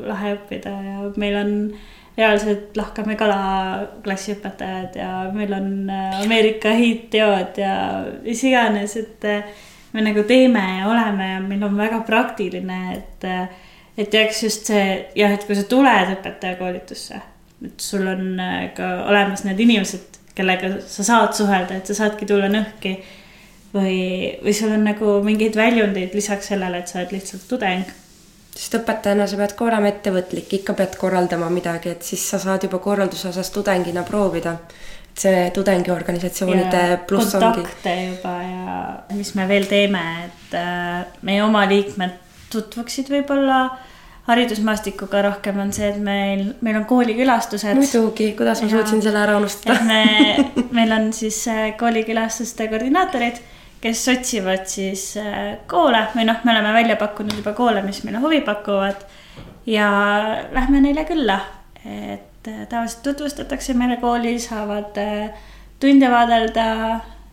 lahe 0.08 0.34
õppida 0.38 0.74
ja 0.74 0.98
meil 1.20 1.38
on 1.39 1.54
reaalselt 2.17 2.78
lahkame 2.78 3.15
kala 3.17 3.39
klassiõpetajad 4.06 4.98
ja 4.98 5.10
meil 5.34 5.54
on 5.54 5.72
äh, 5.93 6.20
Ameerika 6.24 6.74
hiidteod 6.74 7.60
ja 7.62 7.78
mis 8.24 8.41
iganes, 8.48 8.98
et 8.98 9.28
me 9.93 10.04
nagu 10.06 10.24
teeme 10.28 10.63
ja 10.80 10.88
oleme 10.89 11.32
ja 11.32 11.39
meil 11.41 11.63
on 11.63 11.78
väga 11.78 12.02
praktiline, 12.08 12.80
et, 12.98 13.28
et 13.98 14.13
jääks 14.13 14.43
just 14.43 14.72
see 14.72 14.88
jah, 15.17 15.34
et 15.34 15.46
kui 15.48 15.58
sa 15.58 15.67
tuled 15.70 16.13
õpetajakoolitusse, 16.17 17.22
et 17.65 17.86
sul 17.86 18.08
on 18.10 18.34
äh, 18.41 18.58
ka 18.78 18.89
olemas 19.08 19.46
need 19.48 19.62
inimesed, 19.67 20.20
kellega 20.38 20.76
sa 20.86 21.06
saad 21.06 21.38
suhelda, 21.38 21.78
et 21.78 21.89
sa 21.89 21.98
saadki 22.04 22.28
tulla 22.30 22.50
nõhki. 22.52 22.98
või, 23.74 24.02
või 24.41 24.54
sul 24.56 24.72
on 24.74 24.86
nagu 24.88 25.17
mingeid 25.26 25.58
väljundeid 25.58 26.13
lisaks 26.15 26.48
sellele, 26.54 26.82
et 26.82 26.89
sa 26.89 27.02
oled 27.02 27.12
lihtsalt 27.13 27.50
tudeng 27.50 27.89
sest 28.58 28.80
õpetajana 28.80 29.28
sa 29.30 29.38
pead 29.38 29.54
ka 29.58 29.65
olema 29.67 29.91
ettevõtlik, 29.91 30.54
ikka 30.60 30.74
pead 30.78 30.96
korraldama 30.98 31.50
midagi, 31.54 31.93
et 31.93 32.06
siis 32.06 32.24
sa 32.30 32.39
saad 32.41 32.65
juba 32.65 32.80
korralduse 32.84 33.30
osas 33.30 33.52
tudengina 33.54 34.04
proovida 34.08 34.58
see 35.17 35.50
tudengiorganisatsioonide 35.54 36.82
pluss 37.10 37.36
ongi. 37.36 37.63
kontakte 37.63 37.93
juba 38.12 38.34
ja 38.43 38.78
mis 39.17 39.34
me 39.36 39.48
veel 39.50 39.65
teeme, 39.70 40.04
et 40.28 40.58
äh, 40.58 41.06
meie 41.26 41.43
oma 41.46 41.65
liikmed 41.70 42.17
tutvuksid 42.54 43.10
võib-olla 43.12 43.62
haridusmaastikuga 44.28 45.22
rohkem 45.24 45.60
on 45.63 45.72
see, 45.76 45.88
et 45.89 46.00
meil, 46.04 46.43
meil 46.62 46.80
on 46.82 46.86
koolikülastused. 46.89 47.80
muidugi, 47.80 48.34
kuidas 48.38 48.62
ma 48.63 48.70
suutsin 48.72 49.02
selle 49.04 49.24
ära 49.24 49.38
unustada. 49.39 49.80
me, 49.88 50.02
meil 50.78 50.93
on 51.00 51.12
siis 51.15 51.39
äh, 51.52 51.72
koolikülastuste 51.80 52.70
koordinaatorid, 52.72 53.41
kes 53.82 54.08
otsivad 54.13 54.66
siis 54.70 55.12
äh, 55.22 55.58
koole 55.70 56.06
või 56.16 56.26
noh, 56.28 56.40
me 56.44 56.54
oleme 56.54 56.74
välja 56.76 56.98
pakkunud 57.00 57.38
juba 57.38 57.54
koole, 57.58 57.84
mis 57.86 58.02
meile 58.06 58.22
huvi 58.24 58.42
pakuvad. 58.46 59.06
ja 59.68 59.90
lähme 60.52 60.82
neile 60.82 61.06
külla, 61.06 61.40
et 61.86 62.48
äh, 62.48 62.66
tavaliselt 62.70 63.04
tutvustatakse 63.04 63.74
meile 63.78 64.00
kooli, 64.02 64.40
saavad 64.40 64.98
äh, 64.98 65.30
tunde 65.80 66.12
vaadelda. 66.12 66.66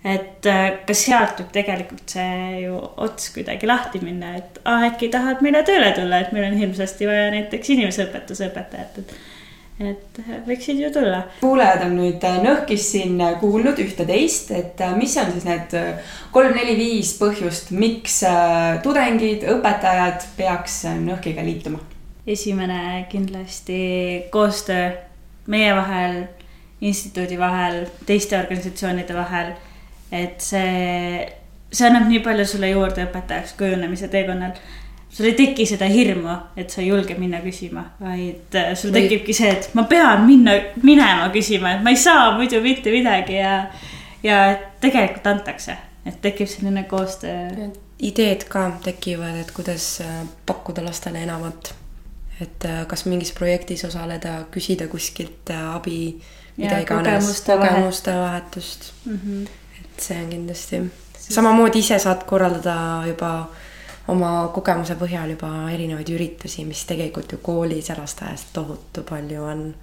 et 0.05 0.45
ka 0.85 0.93
sealt 0.93 1.39
võib 1.41 1.53
tegelikult 1.53 2.13
see 2.13 2.59
ju 2.67 2.77
ots 2.77 3.31
kuidagi 3.33 3.65
lahti 3.65 4.03
minna, 4.05 4.35
et 4.37 4.59
ah, 4.69 4.83
äkki 4.85 5.09
tahad 5.09 5.41
meile 5.41 5.63
tööle 5.65 5.95
tulla, 5.97 6.19
et 6.21 6.33
meil 6.37 6.51
on 6.51 6.59
hirmsasti 6.61 7.09
vaja 7.09 7.31
näiteks 7.33 7.71
inimeseõpetuse 7.73 8.51
õpetajat, 8.51 8.99
et 9.01 9.15
et 9.81 10.21
võiksid 10.47 10.79
ju 10.79 10.91
tulla. 10.95 11.25
kuulajad 11.41 11.87
on 11.89 11.97
nüüd 11.99 12.27
Nõhkis 12.45 12.91
siin 12.93 13.19
kuulnud 13.41 13.81
ühte-teist, 13.83 14.53
et 14.55 14.85
mis 14.99 15.17
on 15.19 15.33
siis 15.33 15.49
need 15.49 15.75
kolm-neli-viis 16.35 17.17
põhjust, 17.19 17.73
miks 17.75 18.21
tudengid, 18.87 19.49
õpetajad 19.57 20.31
peaks 20.37 20.85
Nõhkiga 21.03 21.43
liituma? 21.47 21.83
esimene 22.27 23.07
kindlasti 23.13 24.25
koostöö 24.33 24.93
meie 25.47 25.75
vahel, 25.77 26.23
instituudi 26.81 27.39
vahel, 27.39 27.85
teiste 28.07 28.39
organisatsioonide 28.39 29.15
vahel. 29.15 29.53
et 30.13 30.41
see, 30.41 31.27
see 31.73 31.87
annab 31.89 32.07
nii 32.09 32.21
palju 32.23 32.47
sulle 32.47 32.71
juurde 32.71 33.07
õpetajaks 33.09 33.57
kujunemise 33.59 34.09
teekonnal. 34.09 34.55
Sul 35.15 35.29
ei 35.31 35.37
teki 35.39 35.67
seda 35.67 35.87
hirmu, 35.91 36.35
et 36.59 36.73
sa 36.75 36.83
ei 36.83 36.89
julge 36.89 37.15
minna 37.19 37.39
küsima, 37.45 37.85
vaid 38.01 38.57
äh, 38.59 38.73
sul 38.79 38.91
või... 38.91 39.05
tekibki 39.05 39.37
see, 39.37 39.53
et 39.55 39.71
ma 39.79 39.87
pean 39.91 40.27
minna, 40.27 40.57
minema 40.83 41.29
küsima, 41.35 41.77
et 41.77 41.85
ma 41.87 41.95
ei 41.95 42.01
saa 42.01 42.33
muidu 42.39 42.61
mitte 42.65 42.93
midagi 42.95 43.39
ja, 43.39 43.55
ja 44.27 44.43
tegelikult 44.83 45.31
antakse, 45.31 45.79
et 46.07 46.19
tekib 46.25 46.51
selline 46.51 46.87
koostöö. 46.91 47.71
ideed 48.03 48.49
ka 48.51 48.67
tekivad, 48.85 49.39
et 49.45 49.55
kuidas 49.55 50.01
äh, 50.03 50.21
pakkuda 50.47 50.85
lastele 50.85 51.23
enamat 51.23 51.75
et 52.43 52.65
äh, 52.67 52.83
kas 52.91 53.05
mingis 53.07 53.33
projektis 53.33 53.85
osaleda, 53.87 54.41
küsida 54.51 54.89
kuskilt 54.91 55.51
abi, 55.55 56.17
mida 56.57 56.81
iganes, 56.83 57.41
kogemuste 57.47 58.15
vahetust 58.19 58.91
mm. 59.07 59.19
-hmm. 59.19 59.49
et 59.81 60.01
see 60.01 60.19
on 60.23 60.31
kindlasti, 60.31 60.83
samamoodi 61.19 61.79
ise 61.79 61.99
saad 61.99 62.27
korraldada 62.27 63.05
juba 63.07 63.31
oma 64.13 64.31
kogemuse 64.55 64.97
põhjal 65.01 65.33
juba 65.35 65.51
erinevaid 65.73 66.11
üritusi, 66.13 66.65
mis 66.69 66.85
tegelikult 66.89 67.33
ju 67.33 67.41
koolis 67.43 67.89
ja 67.89 67.97
lasteaias 67.99 68.49
tohutu 68.53 69.05
palju 69.09 69.45
on. 69.45 69.75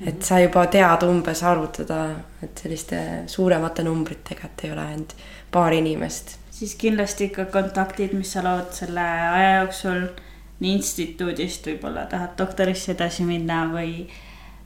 et 0.00 0.14
mhm. 0.14 0.22
sa 0.22 0.40
juba 0.40 0.66
tead 0.66 1.06
umbes 1.08 1.42
arvutada, 1.42 2.00
et 2.42 2.58
selliste 2.62 2.98
suuremate 3.26 3.82
numbritega, 3.82 4.50
et 4.50 4.64
ei 4.64 4.72
ole 4.72 4.80
ainult 4.80 5.16
paar 5.50 5.72
inimest. 5.72 6.38
siis 6.50 6.74
kindlasti 6.74 7.30
ikka 7.30 7.44
kontaktid, 7.44 8.12
mis 8.12 8.32
sa 8.32 8.44
lood 8.44 8.72
selle 8.72 9.00
aja 9.00 9.60
jooksul 9.60 10.06
nii 10.60 10.72
instituudist 10.78 11.66
võib-olla 11.68 12.06
tahad 12.10 12.36
doktorisse 12.38 12.94
edasi 12.94 13.24
minna 13.28 13.66
või, 13.72 14.06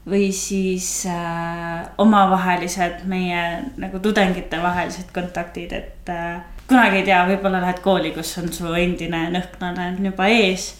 või 0.06 0.30
siis 0.34 1.06
äh, 1.10 1.88
omavahelised 1.98 3.02
meie 3.10 3.42
nagu 3.82 3.98
tudengite 4.02 4.62
vahelised 4.62 5.10
kontaktid, 5.14 5.74
et 5.74 6.12
äh, 6.14 6.42
kunagi 6.70 7.00
ei 7.00 7.06
tea, 7.08 7.20
võib-olla 7.28 7.60
lähed 7.64 7.80
kooli, 7.84 8.12
kus 8.14 8.32
on 8.40 8.52
su 8.54 8.70
endine 8.78 9.26
nõhklane 9.34 9.92
juba 10.04 10.28
ees 10.30 10.70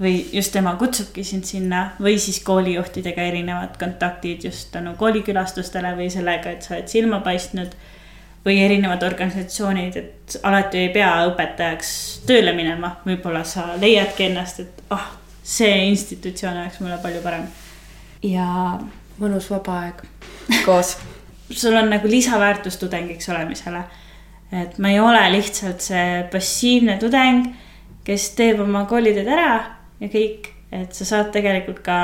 või 0.00 0.18
just 0.34 0.52
tema 0.52 0.74
kutsubki 0.76 1.24
sind 1.24 1.46
sinna 1.48 1.92
või 2.02 2.18
siis 2.20 2.42
koolijuhtidega 2.44 3.24
erinevad 3.30 3.78
kontaktid 3.80 4.44
just 4.44 4.72
tänu 4.74 4.96
koolikülastustele 4.98 5.94
või 5.96 6.10
sellega, 6.12 6.52
et 6.52 6.66
sa 6.66 6.74
oled 6.76 6.90
silma 6.92 7.22
paistnud 7.24 7.72
või 8.46 8.60
erinevad 8.62 9.02
organisatsioonid, 9.02 9.96
et 9.96 10.36
alati 10.46 10.84
ei 10.84 10.92
pea 10.94 11.10
õpetajaks 11.30 11.92
tööle 12.28 12.52
minema, 12.54 12.96
võib-olla 13.06 13.42
sa 13.48 13.72
leiadki 13.80 14.28
ennast, 14.28 14.60
et 14.62 14.84
ah, 14.94 15.08
see 15.42 15.88
institutsioon 15.88 16.60
oleks 16.60 16.78
mulle 16.84 17.00
palju 17.02 17.24
parem. 17.24 17.48
ja. 18.22 18.78
mõnus 19.18 19.50
vaba 19.50 19.80
aeg 19.86 20.02
koos 20.68 20.96
sul 21.50 21.76
on 21.76 21.90
nagu 21.90 22.08
lisaväärtus 22.08 22.76
tudengiks 22.76 23.28
olemisele. 23.28 23.84
Et 24.52 24.76
ma 24.78 24.92
ei 24.92 25.00
ole 25.02 25.22
lihtsalt 25.34 25.82
see 25.82 26.26
passiivne 26.32 26.98
tudeng, 27.02 27.48
kes 28.06 28.28
teeb 28.38 28.60
oma 28.62 28.84
koolitööd 28.86 29.26
ära 29.26 29.54
ja 30.00 30.10
kõik, 30.12 30.50
et 30.74 30.94
sa 30.94 31.06
saad 31.08 31.32
tegelikult 31.34 31.82
ka 31.86 31.98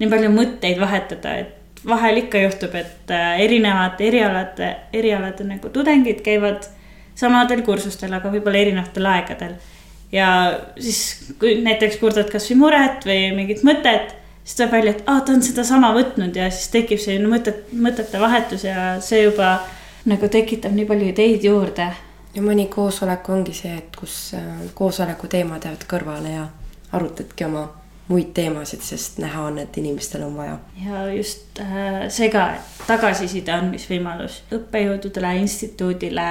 nii 0.00 0.10
palju 0.10 0.32
mõtteid 0.34 0.80
vahetada, 0.80 1.36
et 1.42 1.84
vahel 1.86 2.22
ikka 2.24 2.42
juhtub, 2.42 2.74
et 2.74 3.12
äh, 3.14 3.38
erinevad 3.44 4.00
erialade, 4.02 4.72
erialade 4.96 5.46
nagu 5.46 5.70
tudengid 5.72 6.22
käivad 6.26 6.66
samadel 7.16 7.62
kursustel, 7.66 8.12
aga 8.16 8.30
võib-olla 8.32 8.60
erinevatel 8.60 9.08
aegadel. 9.12 9.56
ja 10.12 10.28
siis, 10.78 11.32
kui 11.40 11.56
näiteks 11.62 11.98
kurdad 12.02 12.30
kasvõi 12.32 12.58
muret 12.60 13.06
või 13.06 13.30
mingit 13.36 13.64
mõtet, 13.66 14.14
siis 14.44 14.58
tuleb 14.58 14.76
välja, 14.76 14.92
et 14.94 15.08
aa, 15.10 15.22
ta 15.26 15.34
on 15.34 15.42
sedasama 15.42 15.92
võtnud 15.96 16.36
ja 16.36 16.50
siis 16.50 16.68
tekib 16.74 17.00
selline 17.02 17.30
mõtet, 17.30 17.64
mõtete 17.72 18.20
vahetus 18.22 18.66
ja 18.66 18.96
see 19.02 19.24
juba 19.24 19.58
nagu 20.06 20.28
tekitab 20.28 20.74
nii 20.76 20.86
palju 20.86 21.08
ideid 21.12 21.44
juurde. 21.44 21.88
ja 22.36 22.42
mõni 22.42 22.66
koosolek 22.68 23.28
ongi 23.32 23.54
see, 23.56 23.72
et 23.78 23.96
kus 23.96 24.34
äh, 24.36 24.44
koosoleku 24.74 25.26
teemad 25.26 25.64
jäävad 25.64 25.84
kõrvale 25.88 26.32
ja 26.34 26.46
arutadki 26.92 27.44
oma 27.44 27.68
muid 28.08 28.30
teemasid, 28.34 28.84
sest 28.86 29.18
näha 29.18 29.46
on, 29.48 29.58
et 29.58 29.76
inimestel 29.78 30.22
on 30.22 30.36
vaja. 30.36 30.58
ja 30.84 31.06
just 31.12 31.60
äh, 31.60 32.06
see 32.08 32.28
ka, 32.30 32.46
et 32.54 32.86
tagasiside 32.86 33.52
andmisvõimalus 33.52 34.42
õppejõududele, 34.54 35.36
instituudile. 35.42 36.30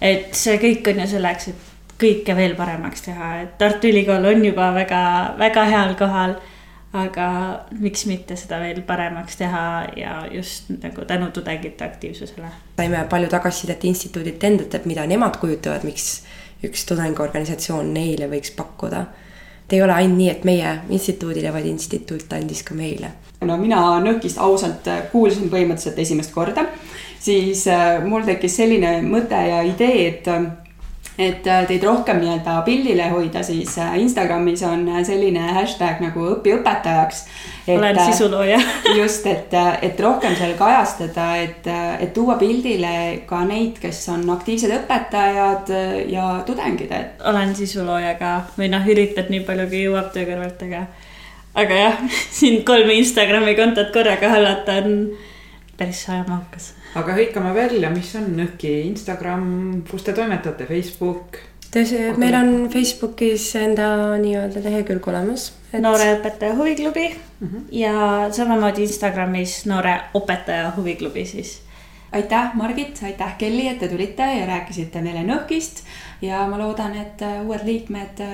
et 0.00 0.34
see 0.34 0.58
kõik 0.58 0.90
on 0.90 1.02
ju 1.04 1.10
selleks, 1.14 1.48
et 1.52 1.66
kõike 1.98 2.36
veel 2.36 2.54
paremaks 2.58 3.02
teha, 3.06 3.32
et 3.42 3.58
Tartu 3.58 3.90
Ülikool 3.90 4.26
on 4.30 4.44
juba 4.44 4.70
väga, 4.74 5.02
väga 5.38 5.64
heal 5.70 5.94
kohal. 5.98 6.38
Aga 6.92 7.28
miks 7.76 8.06
mitte 8.08 8.36
seda 8.36 8.58
veel 8.62 8.80
paremaks 8.86 9.36
teha 9.36 9.62
ja 9.96 10.14
just 10.32 10.70
nagu 10.72 11.04
tänu 11.04 11.30
tudengite 11.30 11.84
aktiivsusele. 11.84 12.46
saime 12.76 13.04
palju 13.10 13.28
tagasisidet 13.28 13.84
instituudilt 13.84 14.44
endalt, 14.44 14.74
et 14.74 14.86
mida 14.86 15.06
nemad 15.06 15.36
kujutavad, 15.36 15.84
miks 15.84 16.22
üks 16.64 16.86
tudengiorganisatsioon 16.88 17.92
neile 17.94 18.28
võiks 18.30 18.54
pakkuda. 18.56 19.04
et 19.66 19.72
ei 19.72 19.82
ole 19.82 19.92
ainult 19.92 20.18
nii, 20.18 20.30
et 20.30 20.44
meie 20.44 20.78
instituudile, 20.88 21.52
vaid 21.52 21.66
instituut 21.66 22.32
andis 22.32 22.62
ka 22.62 22.74
meile. 22.74 23.12
no 23.40 23.56
mina 23.56 24.00
Nõkist 24.00 24.38
ausalt 24.38 24.88
kuulsin 25.12 25.50
põhimõtteliselt 25.50 25.98
esimest 25.98 26.32
korda, 26.32 26.64
siis 27.20 27.66
äh, 27.68 28.00
mul 28.04 28.24
tekkis 28.24 28.56
selline 28.56 29.02
mõte 29.02 29.36
ja 29.48 29.60
idee, 29.62 30.08
et 30.08 30.32
et 31.18 31.46
äh, 31.50 31.64
teid 31.66 31.82
rohkem 31.82 32.20
nii-öelda 32.22 32.60
pildile 32.66 33.08
hoida, 33.10 33.42
siis 33.42 33.74
äh, 33.82 33.96
Instagramis 33.98 34.62
on 34.62 34.84
äh, 34.88 35.00
selline 35.06 35.42
hashtag 35.56 35.98
nagu 36.04 36.28
õpi 36.36 36.52
õpetajaks. 36.54 37.24
olen 37.74 37.98
sisulooja 37.98 38.60
just, 39.00 39.26
et, 39.26 39.54
et 39.82 40.00
rohkem 40.00 40.36
seal 40.38 40.54
kajastada, 40.58 41.26
et, 41.42 41.66
et 41.98 42.12
tuua 42.14 42.38
pildile 42.38 43.24
ka 43.26 43.42
neid, 43.48 43.80
kes 43.82 44.04
on 44.14 44.22
aktiivsed 44.36 44.72
õpetajad 44.78 45.72
ja 46.08 46.28
tudengid, 46.46 46.94
et. 46.94 47.18
olen 47.26 47.54
sisulooja 47.58 48.14
ka 48.20 48.34
või 48.56 48.70
noh, 48.70 48.86
üritad 48.86 49.32
nii 49.34 49.42
palju, 49.48 49.66
kui 49.72 49.82
jõuab 49.88 50.12
töö 50.14 50.28
kõrvalt, 50.30 50.62
aga, 50.70 50.84
aga 51.64 51.82
jah, 51.82 51.98
siin 52.38 52.62
kolme 52.68 52.94
Instagrami 53.02 53.58
kontot 53.58 53.90
korraga 53.92 54.30
hallata 54.36 54.78
on 54.84 54.94
päris 55.78 56.04
ajamahukas 56.10 56.72
aga 56.98 57.14
hõikame 57.18 57.52
välja, 57.56 57.90
mis 57.92 58.10
on 58.18 58.32
Nõki 58.38 58.72
Instagram, 58.88 59.46
kus 59.90 60.06
te 60.06 60.14
toimetate, 60.16 60.66
Facebook? 60.68 61.40
meil 62.16 62.34
on 62.38 62.52
Facebookis 62.72 63.50
enda 63.60 64.16
nii-öelda 64.22 64.62
lehekülg 64.64 65.04
olemas 65.10 65.50
et.... 65.68 65.82
noore 65.84 66.14
õpetaja 66.14 66.54
huviklubi 66.56 67.08
mm 67.12 67.48
-hmm. 67.48 67.64
ja 67.70 68.28
samamoodi 68.32 68.86
Instagramis 68.86 69.66
noore 69.66 70.00
õpetaja 70.16 70.72
huviklubi 70.76 71.26
siis. 71.26 71.60
aitäh, 72.12 72.54
Margit, 72.54 73.00
aitäh, 73.02 73.36
Kelly, 73.38 73.68
et 73.68 73.78
te 73.78 73.88
tulite 73.88 74.22
ja 74.22 74.46
rääkisite 74.46 75.00
meile 75.00 75.26
Nõhkist 75.28 75.84
ja 76.22 76.46
ma 76.48 76.58
loodan, 76.58 76.96
et 76.96 77.22
äh, 77.22 77.46
uued 77.46 77.64
liikmed 77.64 78.24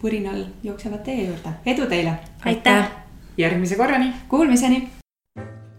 purinal 0.00 0.40
äh, 0.40 0.48
jooksevad 0.62 1.04
teie 1.04 1.26
juurde. 1.26 1.52
edu 1.66 1.86
teile! 1.86 2.14
aitäh! 2.44 2.90
järgmise 3.36 3.76
korrani! 3.76 4.12
Kuulmiseni! 4.28 4.99